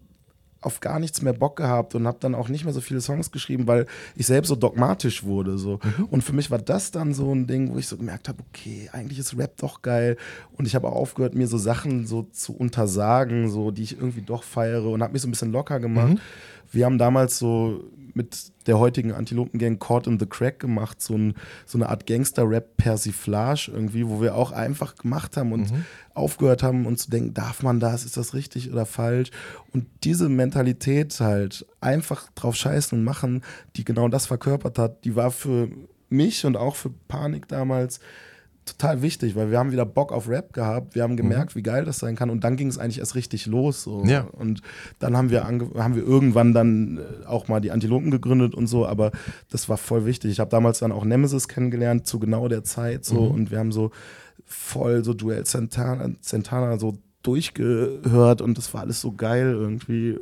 [0.66, 3.30] auf gar nichts mehr Bock gehabt und habe dann auch nicht mehr so viele Songs
[3.30, 3.86] geschrieben, weil
[4.16, 5.58] ich selbst so dogmatisch wurde.
[5.58, 5.78] So.
[5.98, 6.04] Mhm.
[6.06, 8.90] Und für mich war das dann so ein Ding, wo ich so gemerkt habe, okay,
[8.92, 10.16] eigentlich ist Rap doch geil.
[10.56, 14.22] Und ich habe auch aufgehört, mir so Sachen so zu untersagen, so die ich irgendwie
[14.22, 16.14] doch feiere und habe mich so ein bisschen locker gemacht.
[16.14, 16.20] Mhm.
[16.72, 21.34] Wir haben damals so mit der heutigen Antilopen-Gang Caught in the Crack gemacht, so, ein,
[21.64, 25.84] so eine Art Gangster-Rap-Persiflage irgendwie, wo wir auch einfach gemacht haben und mhm.
[26.14, 29.30] aufgehört haben, uns zu denken, darf man das, ist das richtig oder falsch?
[29.72, 33.42] Und diese Mentalität halt, einfach drauf scheißen und machen,
[33.76, 35.68] die genau das verkörpert hat, die war für
[36.08, 38.00] mich und auch für Panik damals
[38.66, 40.94] total wichtig, weil wir haben wieder Bock auf Rap gehabt.
[40.94, 41.18] Wir haben mhm.
[41.18, 41.58] gemerkt, mhm.
[41.58, 42.28] wie geil das sein kann.
[42.28, 43.82] Und dann ging es eigentlich erst richtig los.
[43.82, 44.04] So.
[44.04, 44.26] Ja.
[44.32, 44.60] Und
[44.98, 48.86] dann haben wir, haben wir irgendwann dann äh, auch mal die Antilopen gegründet und so.
[48.86, 49.12] Aber
[49.50, 50.32] das war voll wichtig.
[50.32, 53.04] Ich habe damals dann auch Nemesis kennengelernt zu genau der Zeit.
[53.04, 53.22] So.
[53.22, 53.30] Mhm.
[53.30, 53.92] Und wir haben so
[54.44, 58.40] voll so Duell Santana, Santana so durchgehört.
[58.40, 60.18] Und das war alles so geil irgendwie.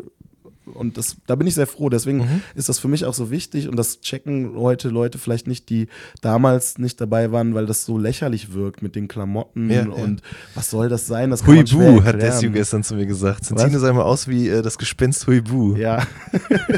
[0.67, 1.91] Und das, da bin ich sehr froh.
[1.91, 2.43] Deswegen mhm.
[2.55, 5.89] ist das für mich auch so wichtig und das checken heute Leute vielleicht nicht, die
[6.23, 10.27] damals nicht dabei waren, weil das so lächerlich wirkt mit den Klamotten ja, und ja.
[10.55, 11.31] was soll das sein?
[11.31, 13.45] Das Huibu hat Desio gestern zu mir gesagt.
[13.45, 15.77] Santine sah mal aus wie äh, das Gespenst Huibu.
[15.77, 16.07] Ja.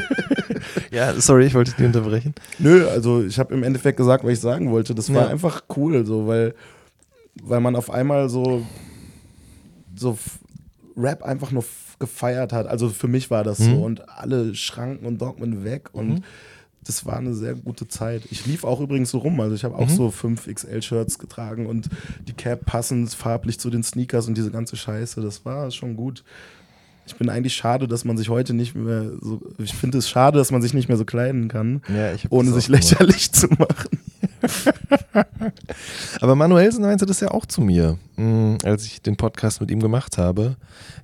[0.91, 2.33] ja, sorry, ich wollte dich nicht unterbrechen.
[2.59, 4.95] Nö, also ich habe im Endeffekt gesagt, was ich sagen wollte.
[4.95, 5.27] Das war ja.
[5.29, 6.55] einfach cool, so, weil,
[7.41, 8.65] weil man auf einmal so,
[9.95, 10.17] so
[10.97, 11.63] Rap einfach nur
[11.99, 12.67] gefeiert hat.
[12.67, 13.63] Also für mich war das mhm.
[13.65, 16.23] so und alle Schranken und Dogmen weg und mhm.
[16.83, 18.23] das war eine sehr gute Zeit.
[18.29, 19.95] Ich lief auch übrigens so rum, also ich habe auch mhm.
[19.95, 21.89] so 5 XL-Shirts getragen und
[22.27, 25.21] die Cap passend farblich zu den Sneakers und diese ganze Scheiße.
[25.21, 26.23] Das war schon gut.
[27.07, 29.41] Ich bin eigentlich schade, dass man sich heute nicht mehr so.
[29.59, 32.67] Ich finde es schade, dass man sich nicht mehr so kleiden kann, ja, ohne sich
[32.67, 33.99] lächerlich zu machen.
[36.21, 39.79] Aber Manuelsen meinte das ja auch zu mir, mh, als ich den Podcast mit ihm
[39.79, 40.57] gemacht habe,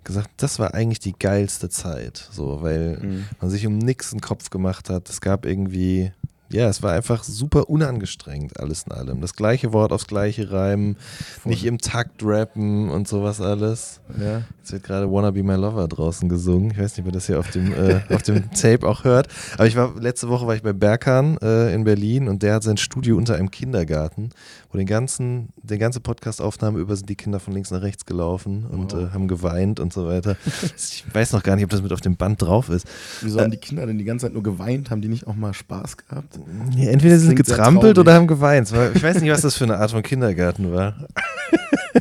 [0.03, 3.25] gesagt, das war eigentlich die geilste Zeit, so, weil mhm.
[3.39, 5.09] man sich um nichts einen Kopf gemacht hat.
[5.09, 6.11] Es gab irgendwie
[6.53, 9.21] ja, es war einfach super unangestrengt, alles in allem.
[9.21, 10.97] Das gleiche Wort aufs gleiche reimen,
[11.41, 11.51] Voll.
[11.51, 13.99] nicht im Takt rappen und sowas alles.
[14.19, 14.43] Ja.
[14.59, 16.71] Jetzt wird gerade Wanna Be My Lover draußen gesungen.
[16.71, 19.27] Ich weiß nicht, ob ihr das hier auf dem, äh, auf dem Tape auch hört.
[19.55, 22.63] Aber ich war, letzte Woche war ich bei Berkan äh, in Berlin und der hat
[22.63, 24.29] sein Studio unter einem Kindergarten,
[24.73, 28.65] wo den ganzen, die ganze Podcastaufnahme über sind die Kinder von links nach rechts gelaufen
[28.65, 29.03] und wow.
[29.03, 30.35] äh, haben geweint und so weiter.
[30.75, 32.87] Ich weiß noch gar nicht, ob das mit auf dem Band drauf ist.
[33.21, 34.89] Wieso haben die Kinder denn die ganze Zeit nur geweint?
[34.89, 36.39] Haben die nicht auch mal Spaß gehabt?
[36.75, 38.71] Ja, entweder sie sind getrampelt oder haben geweint.
[38.95, 40.95] Ich weiß nicht, was das für eine Art von Kindergarten war.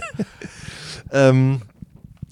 [1.13, 1.61] ähm,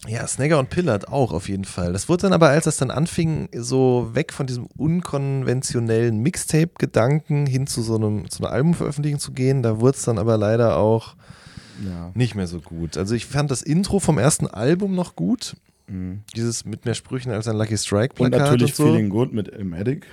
[0.08, 1.92] ja, Snagger und Pillard auch auf jeden Fall.
[1.92, 7.66] Das wurde dann aber, als das dann anfing, so weg von diesem unkonventionellen Mixtape-Gedanken hin
[7.66, 11.16] zu so einem zu einer Albumveröffentlichung zu gehen, da wurde es dann aber leider auch
[11.84, 12.12] ja.
[12.14, 12.96] nicht mehr so gut.
[12.96, 15.56] Also ich fand das Intro vom ersten Album noch gut.
[15.86, 16.22] Mhm.
[16.34, 18.40] Dieses mit mehr Sprüchen als ein Lucky Strike Plakat.
[18.40, 18.84] Und natürlich und so.
[18.86, 20.06] Feeling Good mit Matic.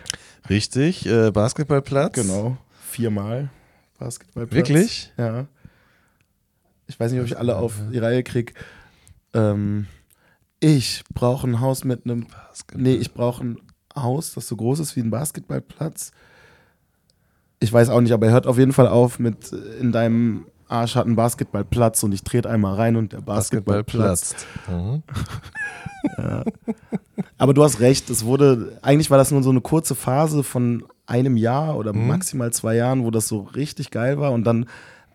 [0.50, 2.14] Richtig, äh, Basketballplatz.
[2.14, 2.58] Genau,
[2.90, 3.50] viermal
[4.00, 4.56] Basketballplatz.
[4.56, 5.14] Wirklich?
[5.18, 5.48] Ja.
[6.88, 8.54] Ich weiß nicht, ob ich alle auf die Reihe kriege.
[9.34, 9.88] Ähm,
[10.60, 12.28] ich brauche ein Haus mit einem.
[12.74, 13.62] Nee, ich brauche ein
[13.96, 16.12] Haus, das so groß ist wie ein Basketballplatz.
[17.60, 20.46] Ich weiß auch nicht, aber er hört auf jeden Fall auf mit äh, in deinem
[20.70, 24.46] Arsch hat ein Basketballplatz und ich trete einmal rein und der Basketball, Basketball platzt.
[24.68, 25.04] Mhm.
[26.18, 26.44] ja.
[27.38, 30.84] Aber du hast recht, es wurde, eigentlich war das nur so eine kurze Phase von
[31.06, 32.08] einem Jahr oder mhm.
[32.08, 34.66] maximal zwei Jahren, wo das so richtig geil war und dann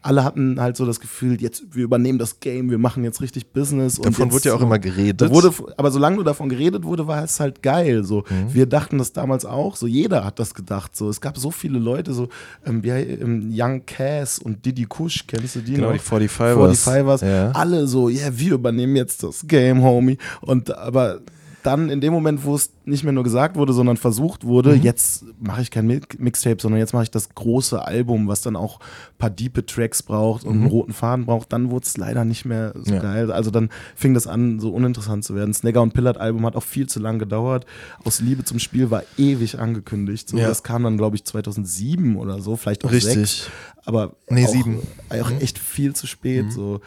[0.03, 3.53] alle hatten halt so das Gefühl, jetzt wir übernehmen das Game, wir machen jetzt richtig
[3.53, 3.99] Business.
[3.99, 5.31] Und Davon wurde ja auch so- immer geredet.
[5.31, 8.03] Wurde, aber solange du davon geredet wurde, war es halt geil.
[8.05, 8.53] So, Mhm.
[8.55, 9.77] wir dachten das damals auch.
[9.77, 10.97] So, jeder hat das gedacht.
[10.97, 12.29] So, es gab so viele Leute, so
[12.67, 15.93] ähm, wie, ähm, Young Cass und Diddy Kush, kennst du die Genau, noch?
[15.95, 16.85] die 45ers.
[16.85, 17.25] 45ers.
[17.25, 17.53] Ja.
[17.53, 20.19] Alle so, ja, yeah, wir übernehmen jetzt das Game, Homie.
[20.41, 21.21] Und aber
[21.63, 24.83] dann in dem Moment, wo es nicht mehr nur gesagt wurde, sondern versucht wurde, Mhm.
[24.83, 28.57] jetzt mache ich kein Mi- Mixtape, sondern jetzt mache ich das große Album, was dann
[28.57, 32.25] auch ein paar diepe Tracks braucht und einen roten Faden braucht, dann wurde es leider
[32.25, 32.97] nicht mehr so Mhm.
[32.97, 33.03] Ja.
[33.03, 33.33] geil.
[33.33, 35.55] Also dann fing das an, so uninteressant zu werden.
[35.55, 37.65] Snagger und Pillard Album hat auch viel zu lang gedauert.
[38.05, 40.29] Aus Liebe zum Spiel war ewig angekündigt.
[40.29, 40.49] So, Ja.
[40.49, 43.15] Das kam dann, glaube ich, 2007 oder so, vielleicht auch Richtig.
[43.15, 43.51] sechs.
[43.85, 44.79] Aber Nee, auch, sieben.
[45.11, 46.53] auch echt viel zu spät.
[46.53, 46.81] So.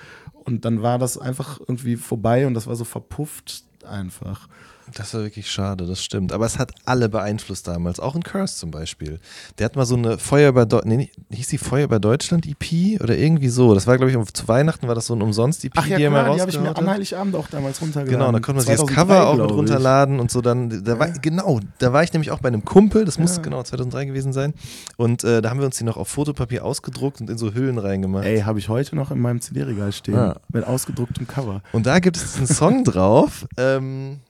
[0.43, 4.47] Und dann war das einfach irgendwie vorbei und das war so verpufft einfach.
[4.93, 6.31] Das war wirklich schade, das stimmt.
[6.31, 9.19] Aber es hat alle beeinflusst damals, auch in Curse zum Beispiel.
[9.57, 13.01] Der hat mal so eine Feuer bei Deutschland, nee, hieß die Feuer bei Deutschland EP
[13.01, 13.73] oder irgendwie so.
[13.73, 16.03] Das war, glaube ich, um- zu Weihnachten war das so ein Umsonst-EP, Ach ja, die
[16.03, 16.93] er mal klar, die habe ich mir an hat.
[16.93, 18.19] Heiligabend auch damals runtergeladen.
[18.19, 20.99] Genau, da konnte man sich das 2003, Cover auch mit runterladen und so dann, da
[20.99, 23.41] war, genau, da war ich nämlich auch bei einem Kumpel, das muss Ja.
[23.41, 24.53] genau 2003 gewesen sein
[24.97, 27.77] und äh, da haben wir uns die noch auf Fotopapier ausgedruckt und in so Hüllen
[27.79, 28.25] reingemacht.
[28.25, 30.13] Ey, habe ich heute noch in meinem CD-Regal stehen.
[30.15, 30.35] Ja.
[30.53, 31.61] Mit ausgedrucktem Cover.
[31.71, 34.24] Und da gibt es einen Song drauf, ähm, ah,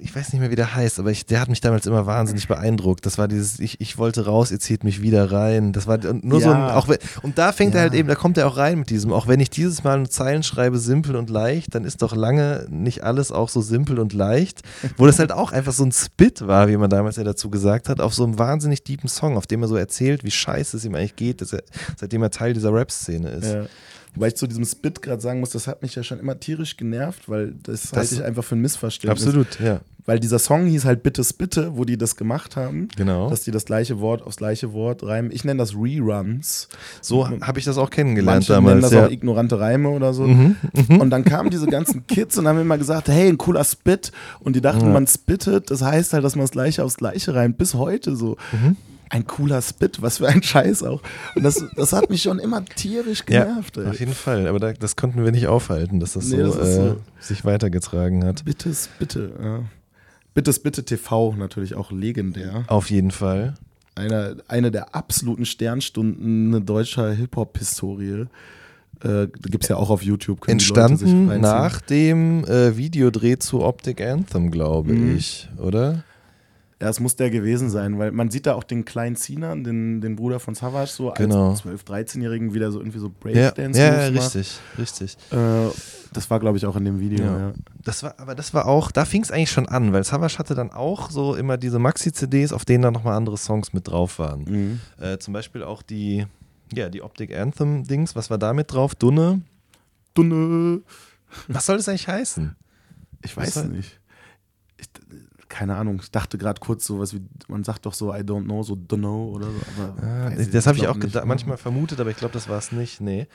[0.00, 2.48] ich weiß nicht mehr, wie der heißt, aber ich, der hat mich damals immer wahnsinnig
[2.48, 3.06] beeindruckt.
[3.06, 5.72] Das war dieses, ich, ich wollte raus, ihr zieht mich wieder rein.
[5.72, 6.74] Das war nur so ein, Ja.
[6.74, 7.82] auch wenn, und da fängt er Ja.
[7.82, 10.42] halt eben, da kommt er auch rein mit diesem, auch wenn ich dieses Mal Zeilen
[10.42, 14.62] schreibe, simpel und leicht, dann ist doch lange nicht alles auch so simpel und leicht.
[14.96, 17.88] Wo das halt auch einfach so ein Spit war, wie man damals ja dazu gesagt
[17.88, 20.84] hat, auf so einem wahnsinnig deepen Song, auf dem er so erzählt, wie scheiße es
[20.84, 21.62] ihm eigentlich geht, dass er,
[21.96, 23.52] seitdem er Teil dieser Rap-Szene ist.
[23.52, 23.64] Ja.
[24.14, 26.76] Wobei ich zu diesem Spit gerade sagen muss, das hat mich ja schon immer tierisch
[26.76, 29.26] genervt, weil das, halte ich einfach für ein Missverständnis.
[29.26, 29.80] Absolut, ja.
[30.04, 32.88] Weil dieser Song hieß halt Bitte Spitte, wo die das gemacht haben.
[32.96, 33.30] Genau.
[33.30, 35.30] Dass die das gleiche Wort aufs gleiche Wort reimen.
[35.30, 36.68] Ich nenne das Reruns.
[37.00, 38.72] So habe ich das auch kennengelernt Manche damals.
[38.72, 39.06] nennen das ja.
[39.06, 40.26] auch ignorante Reime oder so.
[40.26, 40.56] Mhm,
[40.98, 44.10] Und dann kamen diese ganzen Kids und haben immer gesagt, hey, ein cooler Spit.
[44.40, 47.56] Und die dachten, man spittet, das heißt halt, dass man das gleiche aufs gleiche reimt.
[47.56, 48.36] Bis heute so.
[48.50, 48.76] Mhm.
[49.14, 51.02] Ein cooler Spit, was für ein Scheiß auch.
[51.34, 53.76] Und das, das hat mich schon immer tierisch genervt.
[53.76, 54.46] ja, auf jeden Fall.
[54.46, 56.96] Aber da, das konnten wir nicht aufhalten, dass das, Nee, so, das äh, so.
[57.20, 58.42] sich weitergetragen hat.
[58.46, 59.32] Bitte, bitte.
[59.42, 59.60] Ja.
[60.32, 62.64] Bitte, bitte TV natürlich auch legendär.
[62.68, 63.52] Auf jeden Fall.
[63.94, 68.24] Eine, eine der absoluten Sternstunden deutscher Hip-Hop-Historie.
[69.04, 70.40] Äh, Gibt es ja auch auf YouTube.
[70.40, 75.16] können die Leute sich Entstanden nach dem äh, Videodreh zu Optic Anthem, glaube Mhm.
[75.18, 76.04] ich, oder?
[76.82, 80.00] Ja, es muss der gewesen sein, weil man sieht da auch den kleinen Sinan, den,
[80.00, 81.50] den Bruder von Savage, so Genau.
[81.50, 84.34] als 12-, 13-Jährigen wieder so irgendwie so Ja, Breakdance ja, moves macht.
[84.34, 85.16] richtig, richtig.
[85.30, 85.70] Äh,
[86.12, 87.38] das war, glaube ich, auch in dem Video, Ja.
[87.38, 87.52] ja.
[87.84, 90.56] Das war, aber das war auch, da fing es eigentlich schon an, weil Savage hatte
[90.56, 94.42] dann auch so immer diese Maxi-CDs, auf denen dann nochmal andere Songs mit drauf waren.
[94.42, 94.80] Mhm.
[95.00, 96.26] Äh, zum Beispiel auch die,
[96.74, 98.96] ja, die Optic Anthem-Dings, was war da mit drauf?
[98.96, 99.42] Dunne?
[100.14, 100.82] Dunne.
[101.46, 102.56] Was soll das eigentlich heißen?
[103.22, 104.00] Ich weiß war- nicht.
[104.78, 104.88] Ich,
[105.52, 108.44] keine Ahnung, ich dachte gerade kurz so was wie, man sagt doch so I don't
[108.44, 110.02] know, so dunno oder so.
[110.02, 111.24] Ah, das habe ich auch nicht.
[111.26, 113.02] manchmal vermutet, aber ich glaube, das war es nicht.
[113.02, 113.26] Nee.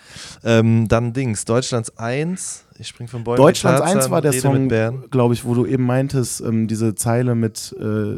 [0.43, 2.65] Ähm, dann Dings, Deutschlands 1.
[2.79, 3.37] Ich spring von Bäumen.
[3.37, 6.95] Deutschlands Tarzan, 1 war der Rede Song, glaube ich, wo du eben meintest, ähm, diese
[6.95, 8.17] Zeile mit äh,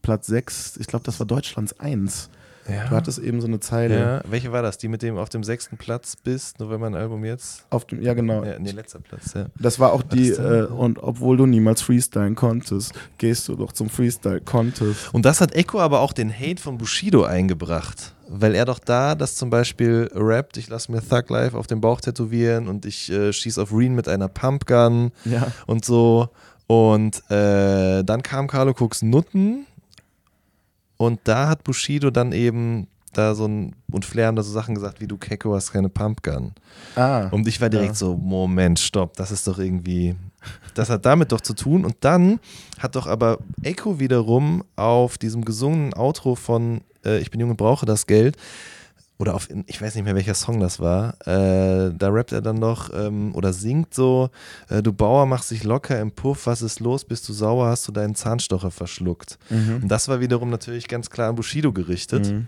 [0.00, 0.76] Platz 6.
[0.76, 2.30] Ich glaube, das war Deutschlands 1.
[2.70, 2.88] Ja.
[2.88, 3.98] Du hattest eben so eine Zeile.
[3.98, 4.20] ja.
[4.28, 4.78] Welche war das?
[4.78, 7.64] Die mit dem auf dem sechsten Platz bist, nur wenn mein Album jetzt.
[7.70, 8.44] Auf dem, ja, genau.
[8.44, 9.46] Ja, nee, letzter Platz, ja.
[9.58, 10.64] Das war auch die, ist denn?
[10.64, 15.12] äh, und obwohl du niemals freestylen konntest, gehst du doch zum Freestyle-Contest.
[15.12, 18.14] Und das hat Echo aber auch den Hate von Bushido eingebracht.
[18.32, 21.80] Weil er doch da das zum Beispiel rappt, ich lasse mir Thug Life auf den
[21.80, 25.48] Bauch tätowieren und ich äh, schieße auf Reen mit einer Pumpgun Ja.
[25.66, 26.28] und so.
[26.68, 29.66] Und äh, dann kam Carlo Cooks Nutten
[31.00, 34.74] und da hat Bushido dann eben da so ein, und Flair haben da so Sachen
[34.74, 36.52] gesagt wie du Keko hast keine Pumpgun.
[36.94, 37.28] Ah.
[37.30, 37.94] Und ich war direkt Ja.
[37.94, 40.14] so, Moment, stopp, das ist doch irgendwie,
[40.74, 41.86] das hat damit doch zu tun.
[41.86, 42.38] Und dann
[42.78, 47.56] hat doch aber Echo wiederum auf diesem gesungenen Outro von äh, Ich bin jung und
[47.56, 48.36] brauche das Geld,
[49.20, 52.56] oder auf, ich weiß nicht mehr, welcher Song das war, äh, da rappt er dann
[52.56, 54.30] noch ähm, oder singt so,
[54.70, 57.86] äh, du Bauer machst dich locker im Puff, was ist los, bist du sauer, hast
[57.86, 59.38] du deinen Zahnstocher verschluckt.
[59.50, 59.80] Mhm.
[59.82, 62.32] Und das war wiederum natürlich ganz klar an Bushido gerichtet.
[62.32, 62.46] Mhm.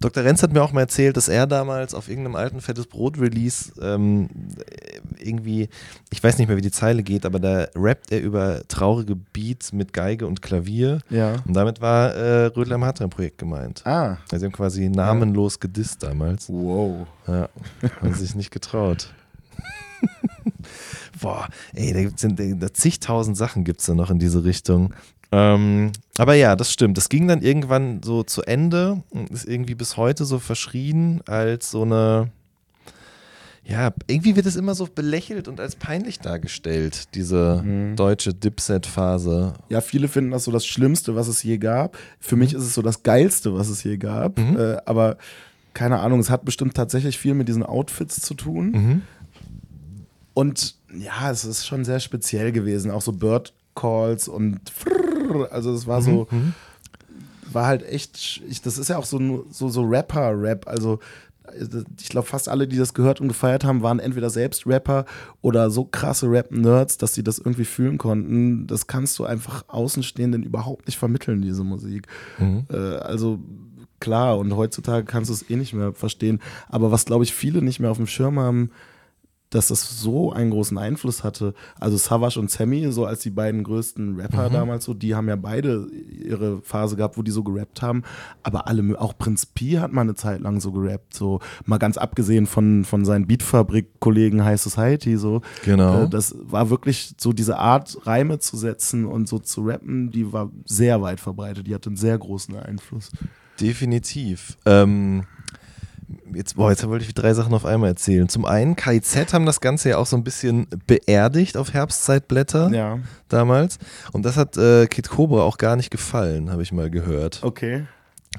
[0.00, 0.24] Dr.
[0.24, 4.28] Renz hat mir auch mal erzählt, dass er damals auf irgendeinem alten Fettes Brot-Release ähm,
[5.18, 5.68] irgendwie,
[6.10, 9.72] ich weiß nicht mehr, wie die Zeile geht, aber da rappt er über traurige Beats
[9.72, 11.00] mit Geige und Klavier.
[11.10, 11.36] Ja.
[11.46, 13.86] Und damit war äh, Rödler im Hartrein-Projekt gemeint.
[13.86, 14.18] Ah.
[14.30, 16.48] Also sie haben quasi namenlos gedisst damals.
[16.48, 17.06] Wow.
[17.26, 17.48] Ja,
[18.00, 19.12] haben sie sich nicht getraut.
[21.20, 24.92] Boah, ey, da gibt's da zigtausend Sachen gibt es da noch in diese Richtung.
[25.36, 26.96] Ähm, aber ja, das stimmt.
[26.96, 31.70] Das ging dann irgendwann so zu Ende und ist irgendwie bis heute so verschrien als
[31.72, 32.30] so eine.
[33.66, 37.96] Ja, irgendwie wird es immer so belächelt und als peinlich dargestellt, diese Mhm.
[37.96, 39.54] deutsche Dipset-Phase.
[39.70, 41.96] Ja, viele finden das so das Schlimmste, was es je gab.
[42.20, 44.38] Für mich ist es so das Geilste, was es je gab.
[44.38, 44.56] Mhm.
[44.58, 45.16] Äh, aber
[45.72, 48.70] keine Ahnung, es hat bestimmt tatsächlich viel mit diesen Outfits zu tun.
[48.70, 49.02] Mhm.
[50.34, 52.90] Und ja, es ist schon sehr speziell gewesen.
[52.90, 56.54] Auch so Bird Calls und frrrr, also es war so, Mhm.
[57.52, 60.66] war halt echt, ich, das ist ja auch so, so, so Rapper-Rap.
[60.66, 60.98] Also
[62.00, 65.04] ich glaube, fast alle, die das gehört und gefeiert haben, waren entweder selbst Rapper
[65.42, 68.66] oder so krasse Rap-Nerds, dass sie das irgendwie fühlen konnten.
[68.66, 72.06] Das kannst du einfach Außenstehenden überhaupt nicht vermitteln, diese Musik.
[72.38, 72.64] Mhm.
[72.72, 73.38] Äh, also
[74.00, 76.40] klar, und heutzutage kannst du es eh nicht mehr verstehen.
[76.68, 78.70] Aber was, glaube ich, viele nicht mehr auf dem Schirm haben,
[79.54, 81.54] dass das so einen großen Einfluss hatte.
[81.78, 85.36] Also Savage und Sammy, so als die beiden größten Rapper damals so, die haben ja
[85.36, 88.02] beide ihre Phase gehabt, wo die so gerappt haben.
[88.42, 91.14] Aber alle, auch Prinz Pi hat mal eine Zeit lang so gerappt.
[91.14, 95.16] So mal ganz abgesehen von, von seinen Beatfabrik-Kollegen High Society.
[95.16, 95.40] So.
[95.64, 96.04] Genau.
[96.04, 100.32] Äh, Das war wirklich so diese Art, Reime zu setzen und so zu rappen, die
[100.32, 101.66] war sehr weit verbreitet.
[101.66, 103.10] Die hatte einen sehr großen Einfluss.
[103.60, 104.56] Definitiv.
[104.66, 105.24] Ähm,
[106.32, 108.28] jetzt, boah, jetzt wollte ich drei Sachen auf einmal erzählen.
[108.28, 112.98] Zum einen, KIZ haben das Ganze ja auch so ein bisschen beerdigt auf Herbstzeitblätter Ja,
[113.28, 113.78] damals.
[114.12, 117.40] Und das hat äh, Kid Cobra auch gar nicht gefallen, habe ich mal gehört.
[117.42, 117.86] okay.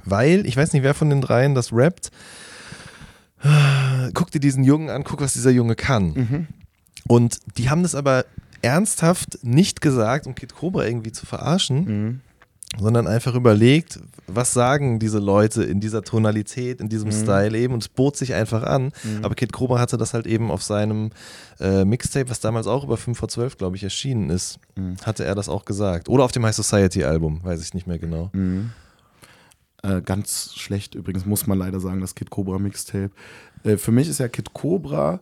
[0.04, 2.12] Weil, ich weiß nicht, wer von den dreien das rappt.
[4.14, 6.06] Guck dir diesen Jungen an, guck, was dieser Junge kann.
[6.14, 6.48] Mhm.
[7.08, 8.26] Und die haben das aber
[8.62, 12.22] ernsthaft nicht gesagt, um Kid Cobra irgendwie zu verarschen, Mhm.
[12.80, 17.84] sondern einfach überlegt, was sagen diese Leute in dieser Tonalität, in diesem Style eben und
[17.84, 18.92] es bot sich einfach an.
[19.24, 21.12] Aber Kid Cobra hatte das halt eben auf seinem
[21.60, 24.60] äh, Mixtape, was damals auch über 5 vor 12, glaube ich, erschienen ist,
[25.06, 26.10] hatte er das auch gesagt.
[26.10, 28.32] Oder auf dem High Society Album, weiß ich nicht mehr genau.
[29.84, 33.12] Äh, ganz schlecht übrigens, muss man leider sagen, das Kid Cobra Mixtape.
[33.64, 35.20] Äh, für mich ist ja Kid Cobra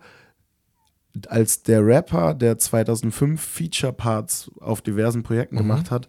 [1.27, 6.07] als der Rapper, der 2005 Feature-Parts auf diversen Projekten gemacht hat,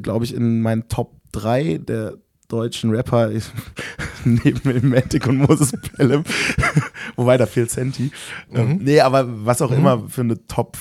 [0.00, 2.14] glaube ich, in meinen Top 3 der
[2.48, 3.30] deutschen Rapper
[4.24, 6.24] neben Ilmatic und Moses Pelham,
[7.16, 8.12] wobei da fehlt Senti.
[8.54, 10.76] Ähm, nee, aber was auch immer für eine Top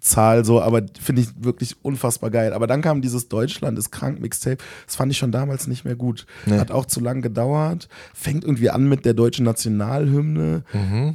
[0.00, 2.52] Zahl so, aber finde ich wirklich unfassbar geil.
[2.52, 4.58] Aber dann kam dieses Deutschland ist krank Mixtape.
[4.86, 6.26] Das fand ich schon damals nicht mehr gut.
[6.44, 6.58] Nee.
[6.58, 7.88] Hat auch zu lang gedauert.
[8.14, 10.62] Fängt irgendwie an mit der deutschen Nationalhymne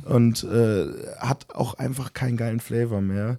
[0.06, 0.88] und äh,
[1.20, 3.38] hat auch einfach keinen geilen Flavor mehr.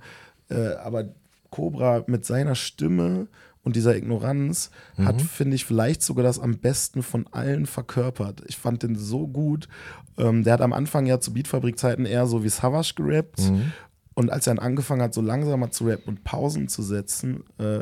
[0.49, 1.07] Äh, aber
[1.51, 3.29] Cobra mit seiner Stimme
[3.65, 8.43] und dieser Ignoranz hat, finde ich, vielleicht sogar das am besten von allen verkörpert.
[8.49, 9.69] Ich fand den so gut.
[10.19, 13.41] Ähm, der hat am Anfang ja zu Beatfabrik-Zeiten eher so wie Savage gerappt.
[14.15, 17.79] Und als er dann angefangen hat, so langsamer zu rappen und Pausen zu setzen, äh,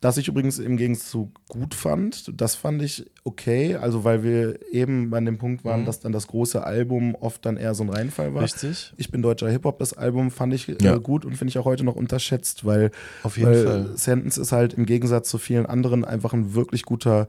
[0.00, 2.30] Das ich übrigens im Gegenzug gut fand.
[2.38, 6.26] Das fand ich okay, also weil wir eben an dem Punkt waren, dass dann das
[6.26, 8.42] große Album oft dann eher so ein Reinfall war.
[8.42, 8.92] Richtig.
[8.98, 10.98] Ich bin deutscher Hip-Hop, das Album fand ich äh, Ja.
[10.98, 12.90] gut und finde ich auch heute noch unterschätzt, weil,
[13.22, 13.90] Auf jeden weil Fall.
[13.96, 17.26] Sentence ist halt im Gegensatz zu vielen anderen einfach ein wirklich guter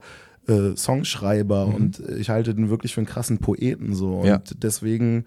[0.48, 4.14] äh, Songschreiber und ich halte den wirklich für einen krassen Poeten so.
[4.18, 4.26] Und Mhm.
[4.28, 4.42] Ja.
[4.56, 5.24] deswegen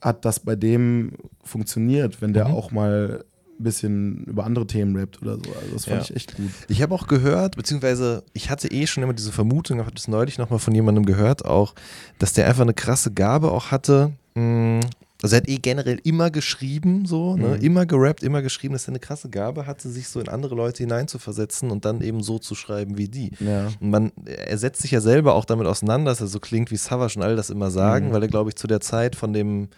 [0.00, 1.12] hat das bei dem
[1.44, 2.54] funktioniert, wenn der Mhm.
[2.54, 3.24] auch mal
[3.58, 5.42] ein bisschen über andere Themen rappt oder so.
[5.60, 6.02] Also das fand Ja.
[6.04, 6.50] ich echt gut.
[6.68, 10.08] Ich habe auch gehört, beziehungsweise ich hatte eh schon immer diese Vermutung, ich habe das
[10.08, 11.74] neulich nochmal von jemandem gehört auch,
[12.18, 14.12] dass der einfach eine krasse Gabe auch hatte.
[14.34, 14.80] mh,
[15.22, 17.56] Also er hat eh generell immer geschrieben, so, ne?
[17.58, 17.62] Mhm.
[17.62, 20.82] immer gerappt, immer geschrieben, dass er eine krasse Gabe hatte, sich so in andere Leute
[20.82, 23.32] hineinzuversetzen und dann eben so zu schreiben wie die.
[23.40, 23.68] Ja.
[23.80, 26.76] Und man, er setzt sich ja selber auch damit auseinander, dass er so klingt, wie
[26.76, 28.12] Savage und all das immer sagen, Mhm.
[28.12, 29.68] weil er, glaube ich, zu der Zeit von dem,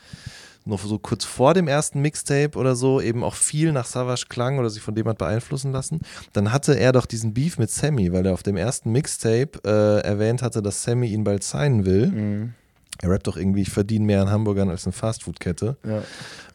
[0.64, 4.60] noch so kurz vor dem ersten Mixtape oder so, eben auch viel nach Savage klang
[4.60, 5.98] oder sich von dem hat beeinflussen lassen.
[6.32, 10.06] Dann hatte er doch diesen Beef mit Sammy, weil er auf dem ersten Mixtape äh,
[10.06, 12.06] erwähnt hatte, dass Sammy ihn bald signen will.
[12.06, 12.54] Mhm.
[13.00, 15.76] Er rappt doch irgendwie, ich verdiene mehr an Hamburgern als eine Fastfood-Kette.
[15.84, 16.02] Ja.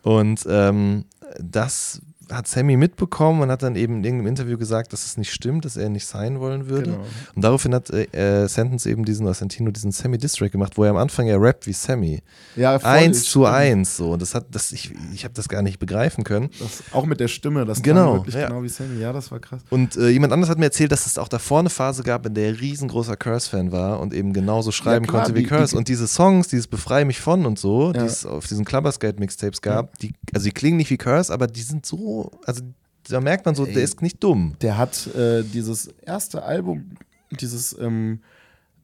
[0.03, 1.05] Und ähm,
[1.39, 2.01] das
[2.31, 5.65] hat Sammy mitbekommen und hat dann eben in irgendeinem Interview gesagt, dass es nicht stimmt,
[5.65, 6.91] dass er nicht sein wollen würde.
[6.91, 7.05] Genau.
[7.35, 8.03] Und daraufhin hat äh,
[8.43, 11.67] äh, Sentence eben diesen, Santino diesen Sammy Distrack gemacht, wo er am Anfang ja rappt
[11.67, 12.21] wie Sammy.
[12.55, 13.45] Ja, voll, eins zu stimmt.
[13.47, 14.11] eins so.
[14.11, 16.49] Und das hat, das, ich, ich habe das gar nicht begreifen können.
[16.59, 18.47] Das, auch mit der Stimme, das Genau, wirklich ja.
[18.47, 18.99] genau wie Sammy.
[18.99, 19.61] Ja, das war krass.
[19.69, 22.33] Und äh, jemand anderes hat mir erzählt, dass es auch davor eine Phase gab, in
[22.33, 25.71] der er riesengroßer Curse-Fan war und eben genauso schreiben klar, konnte wie die- Curse.
[25.73, 27.93] die- und diese Songs, dieses Befrei mich von und so, Ja.
[28.01, 31.61] die es auf diesen Clubberskate-Mixtapes gab, die, also die klingen nicht wie Curse, aber die
[31.61, 32.61] sind so, also
[33.09, 34.55] da merkt man so, der ist nicht dumm.
[34.61, 36.91] Der hat äh, dieses erste Album,
[37.39, 38.19] dieses ähm,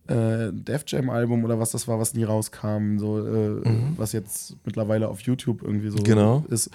[0.08, 3.62] äh, Def Jam Album oder was das war, was nie rauskam, so äh,
[3.98, 6.04] was jetzt mittlerweile auf YouTube irgendwie so Mhm.
[6.04, 6.46] Genau.
[6.50, 6.70] ist.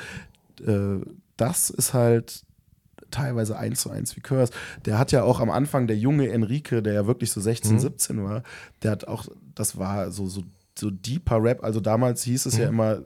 [0.66, 0.98] Äh,
[1.36, 2.42] das ist halt
[3.10, 4.52] teilweise eins zu eins wie Curse.
[4.84, 7.78] Der hat ja auch am Anfang der junge Enrique, der ja wirklich so 16, Mhm.
[7.80, 8.42] 17 war,
[8.82, 10.42] der hat auch, das war so, so,
[10.78, 11.64] so deeper Rap.
[11.64, 12.60] Also damals hieß es Mhm.
[12.60, 12.98] ja immer,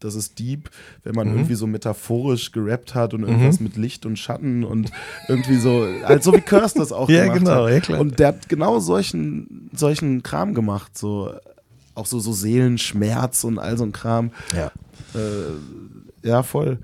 [0.00, 0.70] das ist deep,
[1.04, 3.64] wenn man irgendwie so metaphorisch gerappt hat und irgendwas Mhm.
[3.64, 4.90] mit Licht und Schatten und
[5.28, 7.70] irgendwie so, halt so wie Curse das auch Ja, gemacht genau, hat.
[7.72, 8.00] ja, klar.
[8.00, 11.32] Und der hat genau solchen, solchen Kram gemacht, so
[11.94, 14.30] auch so, so Seelenschmerz und all so ein Kram.
[14.56, 14.72] Ja.
[15.14, 16.78] Äh, ja, voll.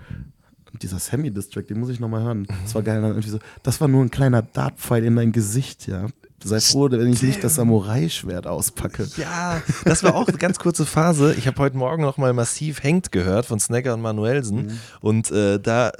[0.72, 2.46] Und dieser Sammy-Distrack, den muss ich nochmal hören.
[2.64, 3.00] Das war geil.
[3.00, 6.06] Dann irgendwie so, das war nur ein kleiner Dartpfeil in dein Gesicht, ja.
[6.44, 9.08] Sei froh, wenn ich nicht das Samurai-Schwert auspacke.
[9.16, 11.34] Ja, das war auch eine ganz kurze Phase.
[11.34, 14.66] Ich habe heute Morgen noch mal massiv Hängt gehört von Snagger und Manuelsen.
[14.66, 14.78] Mhm.
[15.00, 15.92] Und äh, da, äh,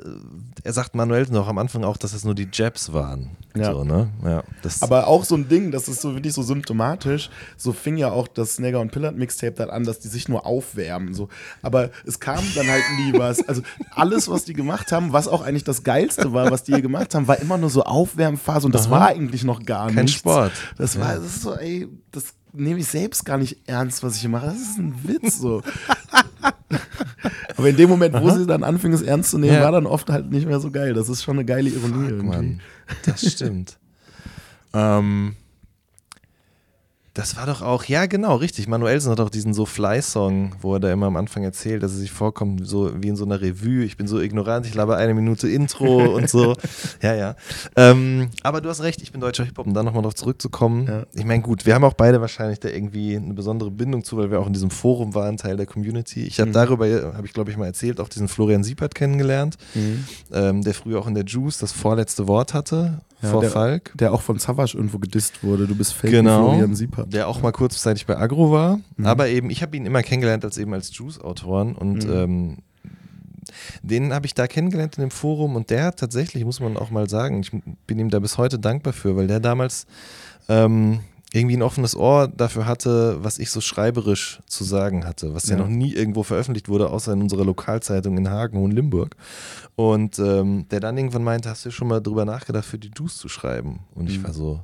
[0.62, 3.30] er sagt Manuelsen auch am Anfang auch, dass es nur die Jabs waren.
[3.57, 3.72] Ja.
[3.72, 4.09] So, ne?
[4.22, 7.30] ja das, Aber auch so ein Ding, das ist so wirklich so symptomatisch.
[7.57, 10.45] So fing ja auch das Snagger und Pillard Mixtape dann an, dass die sich nur
[10.45, 11.14] aufwärmen.
[11.14, 11.28] So.
[11.62, 13.47] Aber es kam dann halt nie was.
[13.49, 16.82] Also alles, was die gemacht haben, was auch eigentlich das Geilste war, was die hier
[16.82, 20.26] gemacht haben, war immer nur so Aufwärmphase und das war eigentlich noch gar Kein nichts.
[20.31, 20.53] Sport.
[20.79, 24.22] Das war, das ist so, ey, das nehme ich selbst gar nicht ernst, was ich
[24.22, 24.47] hier mache.
[24.47, 25.62] Das ist ein Witz so.
[27.57, 29.62] Aber in dem Moment, wo sie dann anfingen, es ernst zu nehmen, Ja.
[29.62, 30.95] war dann oft halt nicht mehr so geil.
[30.95, 32.27] Das ist schon eine geile Ironie irgendwie.
[32.37, 32.61] Mann,
[33.05, 33.79] das stimmt.
[34.74, 35.37] ähm,
[37.17, 38.69] das war doch auch, ja genau, richtig.
[38.69, 41.99] Manuelsen hat auch diesen So Fly-Song, wo er da immer am Anfang erzählt, dass er
[41.99, 43.85] sich vorkommt, so wie in so einer Revue.
[43.85, 46.55] Ich bin so ignorant, ich laber eine Minute Intro und so.
[47.03, 47.37] Ja, ja.
[47.75, 50.87] Ähm, aber du hast recht, ich bin deutscher Hip-Hop, um da nochmal drauf zurückzukommen.
[50.87, 51.07] Ja.
[51.14, 54.31] Ich meine, gut, wir haben auch beide wahrscheinlich da irgendwie eine besondere Bindung zu, weil
[54.31, 56.25] wir auch in diesem Forum waren, Teil der Community.
[56.25, 59.57] Ich habe darüber, habe ich glaube ich mal erzählt, auch diesen Florian Siepert kennengelernt,
[60.33, 63.93] ähm, der früher auch in der Juice das vorletzte Wort hatte, Ja, vor der, Falk.
[63.97, 65.67] Der auch von Savage irgendwo gedisst wurde.
[65.67, 67.12] Du bist fake Genau, Florian Siepert.
[67.12, 69.07] der auch mal kurzzeitig bei Agro war, Mhm.
[69.07, 72.12] aber eben, ich habe ihn immer kennengelernt als eben als Juice-Autoren und Mhm.
[72.12, 72.57] ähm,
[73.83, 76.91] den habe ich da kennengelernt in dem Forum und der hat tatsächlich, muss man auch
[76.91, 77.53] mal sagen, ich
[77.87, 79.87] bin ihm da bis heute dankbar für, weil der damals
[80.49, 81.01] ähm,
[81.37, 85.57] irgendwie ein offenes Ohr dafür hatte, was ich so schreiberisch zu sagen hatte, was ja,
[85.57, 85.62] Ja.
[85.62, 89.16] noch nie irgendwo veröffentlicht wurde, außer in unserer Lokalzeitung in Hagen und Limburg.
[89.74, 93.16] Und ähm, der dann irgendwann meinte, hast du schon mal drüber nachgedacht, für die Juice
[93.18, 93.80] zu schreiben?
[93.95, 94.24] Und ich Mhm.
[94.24, 94.61] war so,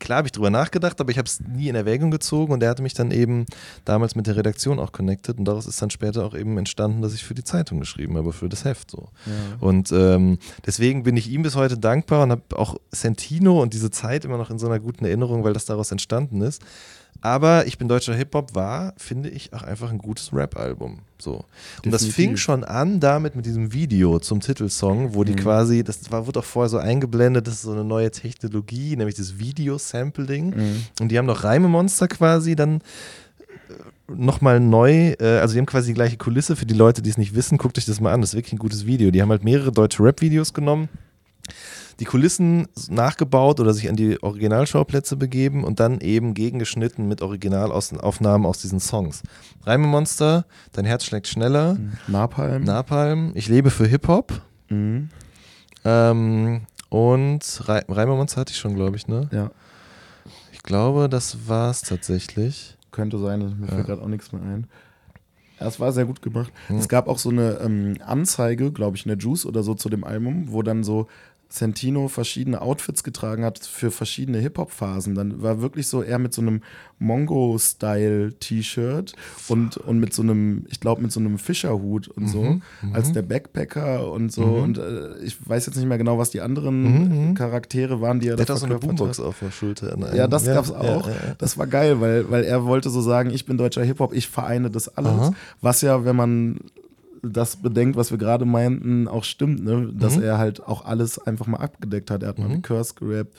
[0.00, 2.70] klar habe ich drüber nachgedacht, aber ich habe es nie in Erwägung gezogen und er
[2.70, 3.46] hatte mich dann eben
[3.84, 7.14] damals mit der Redaktion auch connected und daraus ist dann später auch eben entstanden, dass
[7.14, 9.08] ich für die Zeitung geschrieben habe, für das Heft so.
[9.60, 13.90] Und ähm, deswegen bin ich ihm bis heute dankbar und habe auch Sentino und diese
[13.90, 16.62] Zeit immer noch in so einer guten Erinnerung, weil das daraus entstanden ist.
[17.22, 21.00] Aber ich bin deutscher Hip-Hop war, finde ich, auch einfach ein gutes Rap-Album.
[21.18, 21.44] So.
[21.84, 26.10] Und das fing schon an damit mit diesem Video zum Titelsong, wo die quasi, das
[26.10, 30.54] war, wurde auch vorher so eingeblendet, das ist so eine neue Technologie, nämlich das Video-Sampling.
[31.00, 32.82] Und die haben noch Reimemonster quasi dann
[34.08, 37.18] nochmal neu, äh, also die haben quasi die gleiche Kulisse für die Leute, die es
[37.18, 39.10] nicht wissen, guckt euch das mal an, das ist wirklich ein gutes Video.
[39.10, 40.88] Die haben halt mehrere deutsche Rap-Videos genommen,
[42.00, 48.46] die Kulissen nachgebaut oder sich an die Originalschauplätze begeben und dann eben gegengeschnitten mit Originalaufnahmen
[48.46, 49.22] aus diesen Songs.
[49.64, 51.76] Reimemonster, Dein Herz schlägt schneller,
[52.08, 52.64] Napalm.
[52.64, 54.40] Napalm, Ich lebe für Hip-Hop
[54.70, 55.10] Mhm.
[55.84, 59.28] ähm, und Re Reimemonster hatte ich schon, glaube ich, ne?
[59.32, 59.50] Ja,
[60.52, 62.76] Ich glaube, das war es tatsächlich.
[62.92, 63.38] könnte sein.
[63.60, 63.74] Mir Ja.
[63.74, 64.66] fällt gerade auch nichts mehr ein.
[65.62, 66.50] Es war sehr gut gemacht.
[66.68, 66.78] Hm.
[66.78, 69.88] Es gab auch so eine ähm, Anzeige, glaube ich, in der Juice oder so zu
[69.90, 71.06] dem Album, wo dann so
[71.52, 75.14] Santino verschiedene Outfits getragen hat für verschiedene Hip-Hop-Phasen.
[75.16, 76.62] Dann war wirklich so er mit so einem
[77.90, 79.12] Mongo-Style-T-Shirt
[79.48, 83.12] und, und mit so einem, ich glaube, mit so einem Fischerhut und so, Mhm, als
[83.12, 84.44] der Backpacker und so.
[84.44, 87.34] Und äh, ich weiß jetzt nicht mehr genau, was die anderen Mhm, mhm.
[87.34, 89.96] Charaktere waren, die er Der da hat auch so eine Boombox auf der Schulter.
[90.14, 91.06] Ja, das gab's ja, auch.
[91.06, 91.34] ja, ja.
[91.38, 94.70] Das war geil, weil, weil er wollte so sagen, ich bin deutscher Hip-Hop, ich vereine
[94.70, 95.10] das alles.
[95.12, 95.34] Aha.
[95.60, 96.60] Was ja, wenn man
[97.22, 99.92] das bedenkt, was wir gerade meinten, auch stimmt, ne?
[99.94, 100.22] dass Mhm.
[100.22, 102.22] er halt auch alles einfach mal abgedeckt hat.
[102.22, 103.36] Er hat mal mit Curse gerappt.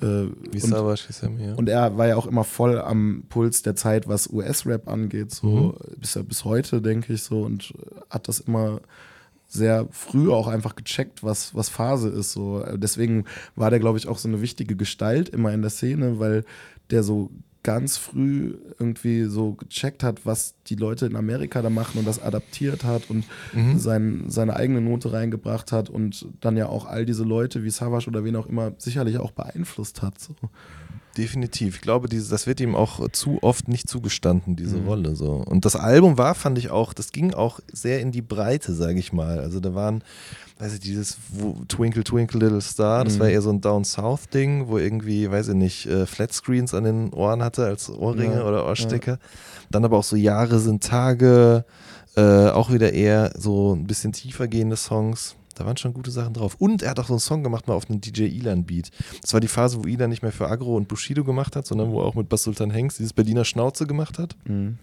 [0.00, 0.04] Äh,
[0.52, 1.58] Wie und, Savage hieß er mir.
[1.58, 5.74] und er war ja auch immer voll am Puls der Zeit, was US-Rap angeht, so
[5.90, 6.00] Mhm.
[6.00, 7.74] bis, bis heute, denke ich, so und
[8.08, 8.80] hat das immer
[9.48, 12.32] sehr früh auch einfach gecheckt, was, was Phase ist.
[12.32, 12.62] So.
[12.76, 13.24] Deswegen
[13.56, 16.44] war der, glaube ich, auch so eine wichtige Gestalt immer in der Szene, weil
[16.90, 17.30] der so
[17.68, 22.18] ganz früh irgendwie so gecheckt hat, was die Leute in Amerika da machen und das
[22.22, 23.78] adaptiert hat und mhm.
[23.78, 28.08] sein, seine eigene Note reingebracht hat und dann ja auch all diese Leute wie Savage
[28.08, 30.18] oder wen auch immer sicherlich auch beeinflusst hat.
[30.18, 30.32] So.
[31.18, 31.74] Definitiv.
[31.74, 34.86] Ich glaube, dieses, das wird ihm auch zu oft nicht zugestanden, diese mhm.
[34.86, 35.14] Rolle.
[35.14, 35.32] So.
[35.32, 38.98] Und das Album war, fand ich auch, das ging auch sehr in die Breite, sage
[38.98, 39.40] ich mal.
[39.40, 40.02] Also da waren,
[40.58, 41.16] weiß ich, dieses
[41.68, 43.20] Twinkle Twinkle Little Star, das mhm.
[43.20, 46.84] war eher so ein Down South Ding, wo irgendwie, weiß ich nicht, äh, Flatscreens an
[46.84, 48.44] den Ohren hatte als Ohrringe ja.
[48.44, 49.12] oder Ohrstecker.
[49.12, 49.18] Ja.
[49.70, 51.64] Dann aber auch so Jahre sind Tage,
[52.16, 55.36] äh, auch wieder eher so ein bisschen tiefer gehende Songs.
[55.54, 56.56] Da waren schon gute Sachen drauf.
[56.58, 58.90] Und er hat auch so einen Song gemacht mal auf einem DJ Ilan Beat.
[59.22, 61.90] Das war die Phase, wo Ilan nicht mehr für Agro und Bushido gemacht hat, sondern
[61.90, 64.36] wo er auch mit Bas Sultan Hengst dieses Berliner Schnauze gemacht hat.
[64.44, 64.78] Mhm.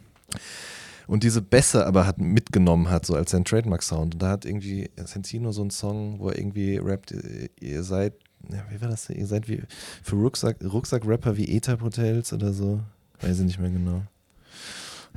[1.08, 4.16] Und diese Bässe aber hat mitgenommen hat, so als sein Trademark-Sound.
[4.16, 7.14] Und da hat irgendwie Sentino so einen Song, wo er irgendwie rappt,
[7.60, 8.14] ihr seid,
[8.50, 9.10] ja, wie war das?
[9.10, 9.62] Ihr seid wie
[10.04, 12.82] für Rucksack, Rucksack-Rapper wie E-Type Hotels oder so.
[13.22, 14.04] Weiß ich nicht mehr genau.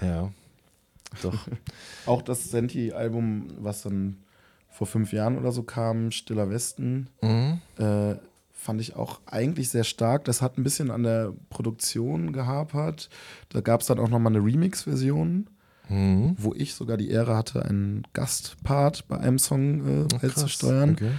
[0.01, 0.31] Ja.
[1.23, 1.49] Doch.
[2.07, 4.19] auch das Senti-Album, was dann
[4.71, 7.61] vor fünf Jahren oder so kam, Stiller Westen, mhm.
[7.79, 8.15] äh,
[8.53, 10.25] fand ich auch eigentlich sehr stark.
[10.25, 13.09] Das hat ein bisschen an der Produktion gehapert.
[13.49, 15.49] Da gab es dann auch nochmal eine Remix-Version,
[15.89, 16.35] mhm.
[16.39, 20.93] wo ich sogar die Ehre hatte, einen Gastpart bei einem Song äh, beizusteuern.
[20.93, 21.11] Okay.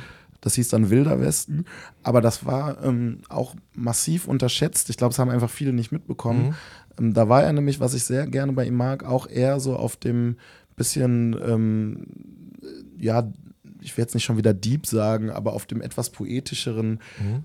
[0.41, 1.65] Das hieß dann Wilder Westen.
[2.03, 4.89] Aber das war ähm, auch massiv unterschätzt.
[4.89, 6.47] Ich glaube, es haben einfach viele nicht mitbekommen.
[6.47, 6.55] Mhm.
[6.99, 9.75] Ähm, da war er nämlich, was ich sehr gerne bei ihm mag, auch eher so
[9.75, 10.37] auf dem
[10.75, 12.07] bisschen, ähm,
[12.97, 13.31] ja,
[13.81, 17.43] ich werde jetzt nicht schon wieder deep sagen, aber auf dem etwas poetischeren, mhm.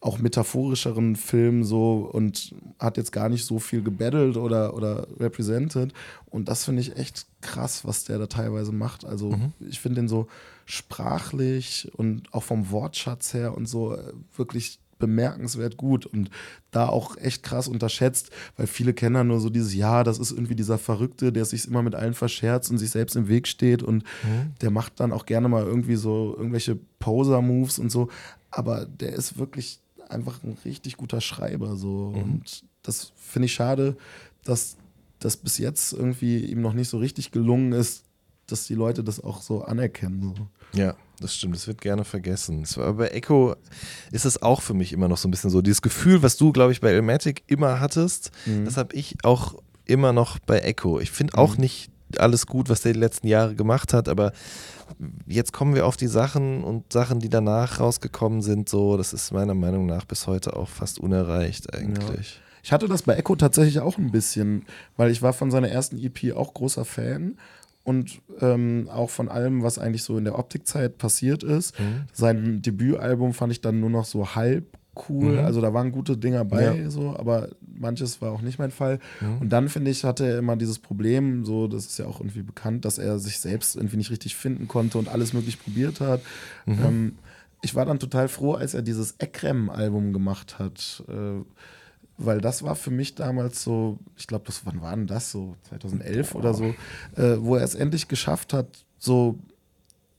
[0.00, 5.92] Auch metaphorischeren Film so und hat jetzt gar nicht so viel gebettelt oder, oder represented.
[6.26, 9.04] Und das finde ich echt krass, was der da teilweise macht.
[9.04, 9.52] Also mhm.
[9.60, 10.26] ich finde den so
[10.64, 16.30] sprachlich und auch vom Wortschatz her und so äh, wirklich bemerkenswert gut und
[16.70, 20.30] da auch echt krass unterschätzt, weil viele kennen ja nur so dieses, ja, das ist
[20.30, 23.82] irgendwie dieser Verrückte, der sich immer mit allen verscherzt und sich selbst im Weg steht
[23.82, 24.52] und mhm.
[24.60, 28.08] der macht dann auch gerne mal irgendwie so irgendwelche Poser-Moves und so,
[28.50, 32.22] aber der ist wirklich einfach ein richtig guter Schreiber so mhm.
[32.22, 33.96] und das finde ich schade,
[34.44, 34.76] dass
[35.18, 38.04] das bis jetzt irgendwie ihm noch nicht so richtig gelungen ist,
[38.46, 40.34] dass die Leute das auch so anerkennen.
[40.36, 40.78] So.
[40.78, 42.66] Ja, das stimmt, das wird gerne vergessen.
[42.76, 43.54] Aber bei Echo
[44.10, 45.62] ist es auch für mich immer noch so ein bisschen so.
[45.62, 48.64] Dieses Gefühl, was du, glaube ich, bei Elmatic immer hattest, mhm.
[48.64, 51.00] das habe ich auch immer noch bei Echo.
[51.00, 51.62] Ich finde auch mhm.
[51.62, 54.32] nicht alles gut, was der die letzten Jahre gemacht hat, aber
[55.26, 59.32] jetzt kommen wir auf die Sachen und Sachen, die danach rausgekommen sind, so, das ist
[59.32, 62.34] meiner Meinung nach bis heute auch fast unerreicht eigentlich.
[62.34, 62.40] Ja.
[62.62, 65.98] Ich hatte das bei Echo tatsächlich auch ein bisschen, weil ich war von seiner ersten
[65.98, 67.38] EP auch großer Fan
[67.84, 71.78] und ähm, auch von allem, was eigentlich so in der Optikzeit passiert ist.
[71.80, 72.04] Mhm.
[72.12, 74.66] Sein Debütalbum fand ich dann nur noch so halb
[75.08, 75.32] cool.
[75.32, 75.44] Mhm.
[75.44, 76.90] Also da waren gute Dinger bei, ja.
[76.90, 78.98] so, aber manches war auch nicht mein Fall.
[79.20, 79.38] Mhm.
[79.38, 82.42] Und dann finde ich, hatte er immer dieses Problem, so, das ist ja auch irgendwie
[82.42, 86.20] bekannt, dass er sich selbst irgendwie nicht richtig finden konnte und alles möglich probiert hat.
[86.66, 86.78] Mhm.
[86.84, 87.18] Ähm,
[87.62, 91.04] ich war dann total froh, als er dieses Ekrem-Album gemacht hat.
[91.08, 91.44] Äh,
[92.22, 95.56] weil das war für mich damals so, ich glaube, das wann war denn das so
[95.70, 96.74] 2011 oder so,
[97.16, 99.38] äh, wo er es endlich geschafft hat, so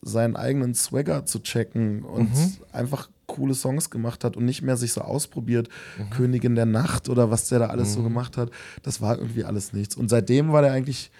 [0.02, 2.56] seinen eigenen Swagger zu checken und mhm.
[2.72, 5.68] einfach coole Songs gemacht hat und nicht mehr sich so ausprobiert,
[5.98, 6.10] mhm.
[6.10, 7.94] Königin der Nacht oder was der da alles mhm.
[7.94, 8.50] so gemacht hat,
[8.82, 9.96] das war irgendwie alles nichts.
[9.96, 11.10] Und seitdem war der eigentlich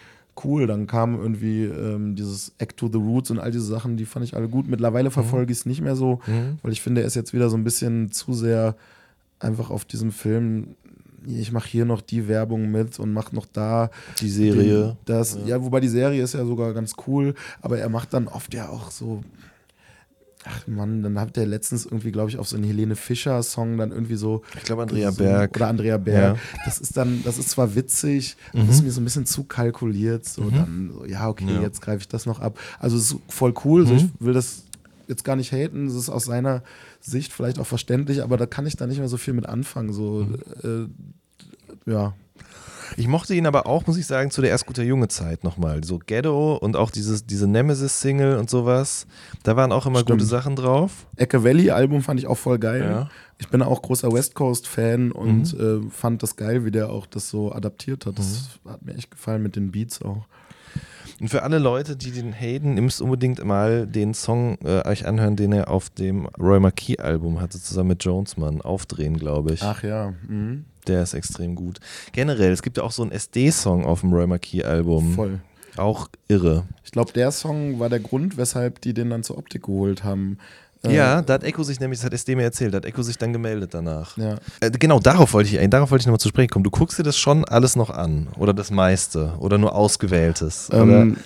[0.44, 0.66] cool.
[0.66, 4.24] Dann kam irgendwie ähm, dieses Act to the Roots und all diese Sachen, die fand
[4.24, 4.68] ich alle gut.
[4.68, 5.12] Mittlerweile mhm.
[5.12, 6.58] verfolge ich es nicht mehr so, mhm.
[6.62, 8.76] weil ich finde, er ist jetzt wieder so ein bisschen zu sehr
[9.38, 10.76] einfach auf diesem Film,
[11.26, 13.90] ich mache hier noch die Werbung mit und mache noch da
[14.20, 14.84] die Serie.
[14.84, 15.46] Den, das, ja.
[15.56, 15.64] ja.
[15.64, 18.90] wobei die Serie ist ja sogar ganz cool, aber er macht dann oft ja auch
[18.90, 19.22] so.
[20.44, 23.92] Ach Mann, dann hat der letztens irgendwie, glaube ich, auf so einen Helene Fischer-Song dann
[23.92, 24.42] irgendwie so.
[24.56, 25.56] Ich glaube Andrea so, Berg.
[25.56, 26.36] Oder Andrea Berg.
[26.36, 26.62] Ja.
[26.64, 28.66] Das ist dann, das ist zwar witzig, mhm.
[28.66, 30.24] das ist mir so ein bisschen zu kalkuliert.
[30.24, 30.54] So, mhm.
[30.54, 31.60] dann, so, ja, okay, ja.
[31.60, 32.58] jetzt greife ich das noch ab.
[32.80, 33.82] Also es ist voll cool.
[33.82, 33.86] Mhm.
[33.86, 34.64] So, ich will das
[35.06, 35.86] jetzt gar nicht haten.
[35.86, 36.62] Das ist aus seiner
[37.00, 39.92] Sicht vielleicht auch verständlich, aber da kann ich da nicht mehr so viel mit anfangen.
[39.92, 40.26] So,
[40.62, 40.90] mhm.
[41.86, 42.14] äh, ja.
[42.96, 45.84] Ich mochte ihn aber auch, muss ich sagen, zu der erst guter junge Zeit nochmal.
[45.84, 49.06] So Ghetto und auch dieses, diese Nemesis-Single und sowas.
[49.42, 50.20] Da waren auch immer Stimmt.
[50.20, 51.06] gute Sachen drauf.
[51.16, 52.82] Ecke Valley-Album fand ich auch voll geil.
[52.82, 53.10] Ja.
[53.38, 55.88] Ich bin auch großer West Coast-Fan und mhm.
[55.88, 58.18] äh, fand das geil, wie der auch das so adaptiert hat.
[58.18, 58.70] Das mhm.
[58.70, 60.26] hat mir echt gefallen mit den Beats auch.
[61.20, 65.06] Und für alle Leute, die den Hayden, ihr müsst unbedingt mal den Song äh, euch
[65.06, 68.60] anhören, den er auf dem Roy Marquis Album hatte, zusammen mit Jonesman.
[68.60, 69.62] Aufdrehen, glaube ich.
[69.62, 70.14] Ach ja.
[70.26, 70.64] Mhm.
[70.88, 71.78] Der ist extrem gut.
[72.12, 75.14] Generell, es gibt ja auch so einen SD-Song auf dem Roy Marquis Album.
[75.14, 75.40] Voll.
[75.76, 76.64] Auch irre.
[76.84, 80.38] Ich glaube, der Song war der Grund, weshalb die den dann zur Optik geholt haben.
[80.84, 83.02] Äh, Ja, da hat Echo sich nämlich, das hat SD mir erzählt, da hat Echo
[83.02, 84.16] sich dann gemeldet danach.
[84.18, 84.36] Ja.
[84.60, 86.64] Äh, genau, darauf wollte ich, ey, darauf wollte ich nochmal zu sprechen kommen.
[86.64, 90.68] Du guckst dir das schon alles noch an oder das meiste oder nur ausgewähltes.
[90.70, 90.82] oder?
[90.82, 91.16] Ähm,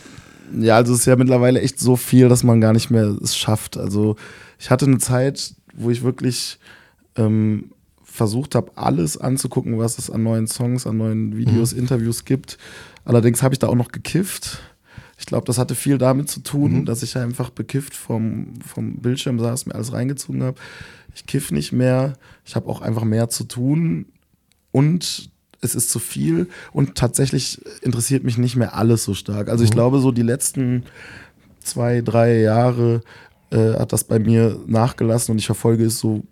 [0.61, 3.37] ja, also es ist ja mittlerweile echt so viel, dass man gar nicht mehr es
[3.37, 3.77] schafft.
[3.77, 4.15] Also
[4.61, 6.59] ich hatte eine Zeit, wo ich wirklich
[7.17, 7.73] ähm,
[8.17, 12.59] versucht habe, alles anzugucken, was es an neuen Songs, an neuen Videos, Interviews gibt.
[13.05, 14.61] Allerdings habe ich da auch noch gekifft.
[15.19, 19.39] Ich glaube, das hatte viel damit zu tun, dass ich einfach bekifft vom, vom Bildschirm
[19.39, 20.61] saß, mir alles reingezogen habe.
[21.15, 22.15] Ich kiff nicht mehr.
[22.45, 24.07] Ich habe auch einfach mehr zu tun
[24.73, 25.31] und
[25.63, 29.49] es ist zu viel und tatsächlich interessiert mich nicht mehr alles so stark.
[29.49, 30.85] Also ich glaube, so die letzten
[31.61, 33.01] zwei, drei Jahre
[33.51, 36.25] äh, hat das bei mir nachgelassen und ich verfolge es so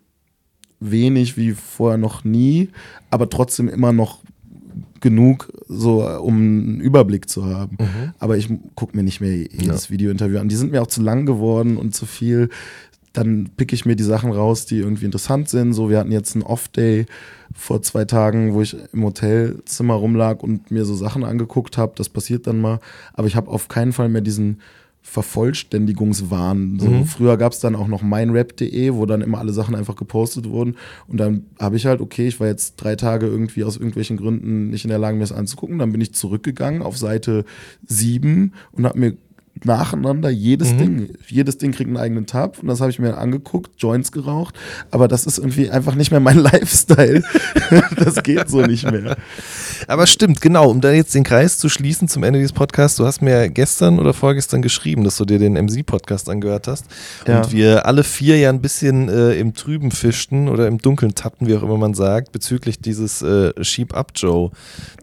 [0.90, 2.70] wenig wie vorher noch nie,
[3.10, 4.18] aber trotzdem immer noch
[5.00, 7.76] genug, so äh, um einen Überblick zu haben.
[8.18, 10.48] Aber ich gucke mir nicht mehr jedes Videointerview an.
[10.48, 12.48] Die sind mir auch zu lang geworden und zu viel.
[13.12, 15.74] Dann picke ich mir die Sachen raus, die irgendwie interessant sind.
[15.74, 17.06] So, wir hatten jetzt einen Off-Day
[17.54, 21.92] vor zwei Tagen, wo ich im Hotelzimmer rumlag und mir so Sachen angeguckt habe.
[21.96, 22.80] Das passiert dann mal.
[23.12, 24.60] Aber ich habe auf keinen Fall mehr diesen
[25.06, 26.80] Vervollständigungswahn.
[26.80, 30.48] So, Früher gab es dann auch noch meinrap.de, wo dann immer alle Sachen einfach gepostet
[30.48, 30.76] wurden.
[31.06, 34.70] Und dann habe ich halt, okay, ich war jetzt drei Tage irgendwie aus irgendwelchen Gründen
[34.70, 35.78] nicht in der Lage, mir das anzugucken.
[35.78, 37.44] Dann bin ich zurückgegangen auf Seite
[37.86, 39.16] 7 und habe mir
[39.64, 43.70] nacheinander jedes Ding, jedes Ding kriegt einen eigenen Tab und das habe ich mir angeguckt,
[43.78, 44.54] Joints geraucht,
[44.90, 47.22] aber das ist irgendwie einfach nicht mehr mein Lifestyle.
[47.96, 49.16] das geht so nicht mehr.
[49.88, 53.06] Aber stimmt, genau, um da jetzt den Kreis zu schließen zum Ende dieses Podcasts, du
[53.06, 56.86] hast mir gestern oder vorgestern geschrieben, dass du dir den MC-Podcast angehört hast
[57.26, 57.38] Ja.
[57.42, 61.46] und wir alle vier ja ein bisschen äh, im Trüben fischten oder im Dunkeln tappten,
[61.48, 64.50] wie auch immer man sagt, bezüglich dieses äh, Sheep Up Joe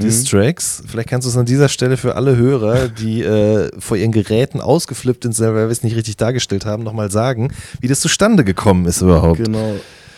[0.01, 0.83] Distracks.
[0.87, 4.50] Vielleicht kannst du es an dieser Stelle für alle Hörer, die äh, vor ihren Geräten
[4.59, 8.85] ausgeflippt sind, weil wir es nicht richtig dargestellt haben, nochmal sagen, wie das zustande gekommen
[8.85, 9.43] ist überhaupt.
[9.43, 9.75] Genau.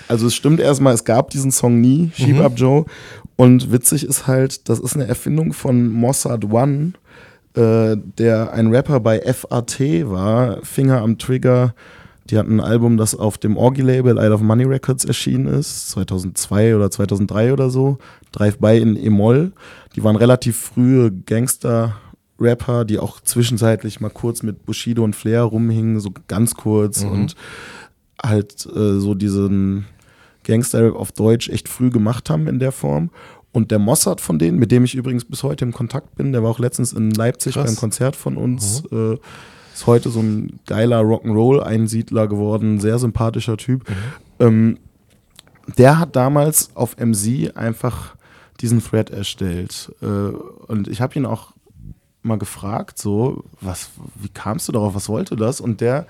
[0.07, 2.85] Also es stimmt erstmal, es gab diesen Song nie, Sheep Up Joe.
[3.35, 6.93] Und witzig ist halt, das ist eine Erfindung von Mossad One,
[7.55, 9.79] äh, der ein Rapper bei FAT
[10.09, 11.73] war, Finger am Trigger.
[12.29, 16.75] Die hatten ein Album, das auf dem Orgi-Label Isle of Money Records erschienen ist, 2002
[16.75, 17.97] oder 2003 oder so.
[18.31, 19.51] Drive-By in E-Moll.
[19.95, 21.11] Die waren relativ frühe
[22.43, 27.35] Gangster-Rapper, die auch zwischenzeitlich mal kurz mit Bushido und Flair rumhingen, so ganz kurz und
[28.21, 29.85] halt äh, so diesen
[30.43, 33.09] Gangster-Rap auf Deutsch echt früh gemacht haben in der Form.
[33.51, 36.43] Und der Mossad von denen, mit dem ich übrigens bis heute im Kontakt bin, der
[36.43, 37.65] war auch letztens in Leipzig Krass.
[37.65, 39.17] beim Konzert von uns, äh,
[39.73, 43.85] ist heute so ein geiler Rock'n'Roll-Einsiedler geworden, sehr sympathischer Typ.
[44.39, 44.79] Ähm,
[45.77, 48.15] der hat damals auf MC einfach
[48.59, 49.93] diesen Thread erstellt.
[50.01, 51.52] Äh, und ich habe ihn auch
[52.23, 55.61] mal gefragt, so, was, wie kamst du darauf, was wollte das?
[55.61, 56.05] Und der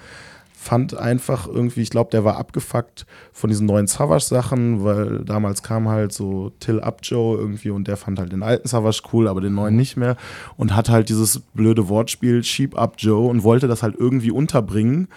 [0.63, 5.89] fand einfach irgendwie, ich glaube, der war abgefuckt von diesen neuen Savage-Sachen, weil damals kam
[5.89, 9.41] halt so Till Up Joe irgendwie und der fand halt den alten Savage cool, aber
[9.41, 10.15] den neuen nicht mehr
[10.55, 15.09] und hat halt dieses blöde Wortspiel Sheep Up Joe und wollte das halt irgendwie unterbringen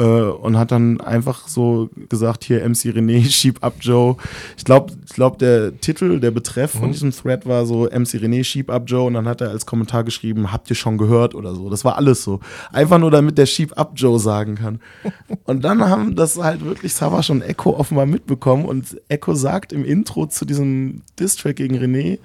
[0.00, 4.16] äh, und hat dann einfach so gesagt, hier MC René, Sheep Up Joe.
[4.56, 8.42] Ich glaube, ich glaub, der Titel, der Betreff von diesem Thread war so MC René,
[8.42, 11.54] Sheep Up Joe und dann hat er als Kommentar geschrieben, habt ihr schon gehört oder
[11.54, 11.68] so.
[11.68, 12.40] Das war alles so.
[12.72, 14.80] Einfach nur, damit der Sheep Up Joe sagen kann.
[15.44, 19.84] Und dann haben das halt wirklich Savage und Echo offenbar mitbekommen und Echo sagt im
[19.84, 22.18] Intro zu diesem Distrack gegen René,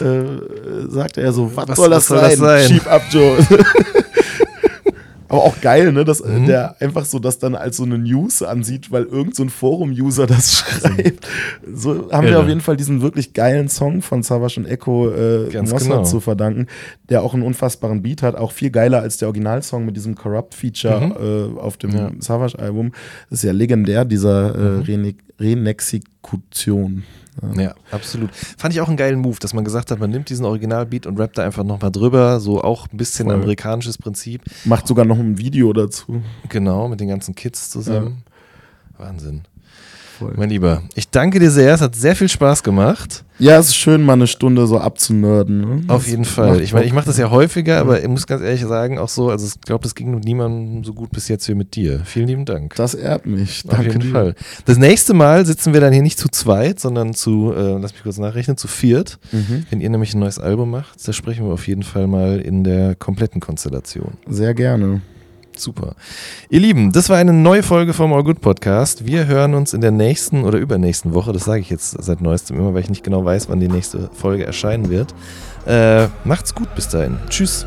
[0.00, 2.68] äh, sagte er so, was, Was- soll, das, was soll das sein?
[2.68, 2.68] sein?
[2.68, 3.36] Sheep Up Joe.
[5.34, 6.44] Aber auch geil, ne, dass Mhm.
[6.44, 10.26] äh, der einfach so das dann als so eine News ansieht, weil irgend so Forum-User
[10.28, 11.26] das schreibt.
[11.72, 12.42] So haben wir Irre.
[12.42, 16.02] auf jeden Fall diesen wirklich geilen Song von Savage und Echo äh, genau.
[16.04, 16.66] zu verdanken,
[17.08, 21.50] der auch einen unfassbaren Beat hat, auch viel geiler als der Originalsong mit diesem Corrupt-Feature
[21.56, 21.96] äh, auf dem Mhm.
[21.96, 22.10] Ja.
[22.18, 22.92] Savage-Album.
[23.30, 24.80] Das ist ja legendär, dieser Mhm.
[24.80, 27.02] äh, Rene Renexikution.
[27.56, 28.30] Ja, absolut.
[28.34, 31.18] Fand ich auch einen geilen Move, dass man gesagt hat, man nimmt diesen Originalbeat und
[31.18, 32.40] rappt da einfach nochmal drüber.
[32.40, 33.34] So auch ein bisschen Voll.
[33.34, 34.42] amerikanisches Prinzip.
[34.64, 36.22] Macht sogar noch ein Video dazu.
[36.48, 38.22] Genau, mit den ganzen Kids zusammen.
[38.98, 39.42] Wahnsinn.
[40.18, 40.34] Voll.
[40.36, 41.74] Mein Lieber, ich danke dir sehr.
[41.74, 43.24] Es hat sehr viel Spaß gemacht.
[43.40, 45.60] Ja, es ist schön, mal eine Stunde so abzunörden.
[45.60, 45.84] Ne?
[45.88, 46.60] Auf Das jeden Fall.
[46.60, 49.30] Ich meine, ich mache das ja häufiger, aber ich muss ganz ehrlich sagen, auch so,
[49.30, 52.02] also ich glaube, das ging niemandem so gut bis jetzt wie mit dir.
[52.04, 52.76] Vielen lieben Dank.
[52.76, 53.64] Das ehrt mich.
[53.66, 54.10] Auf Danke jeden dir.
[54.12, 54.34] Fall.
[54.66, 58.04] Das nächste Mal sitzen wir dann hier nicht zu zweit, sondern zu, äh, lass mich
[58.04, 59.18] kurz nachrechnen, zu viert.
[59.32, 59.66] Mhm.
[59.70, 62.62] Wenn ihr nämlich ein neues Album macht, da sprechen wir auf jeden Fall mal in
[62.62, 64.12] der kompletten Konstellation.
[64.28, 65.02] Sehr gerne.
[65.56, 65.94] Super.
[66.48, 69.06] Ihr Lieben, das war eine neue Folge vom All Good Podcast.
[69.06, 71.32] Wir hören uns in der nächsten oder übernächsten Woche.
[71.32, 74.10] Das sage ich jetzt seit neuestem immer, weil ich nicht genau weiß, wann die nächste
[74.12, 75.14] Folge erscheinen wird.
[75.66, 77.18] Äh, macht's gut bis dahin.
[77.28, 77.66] Tschüss.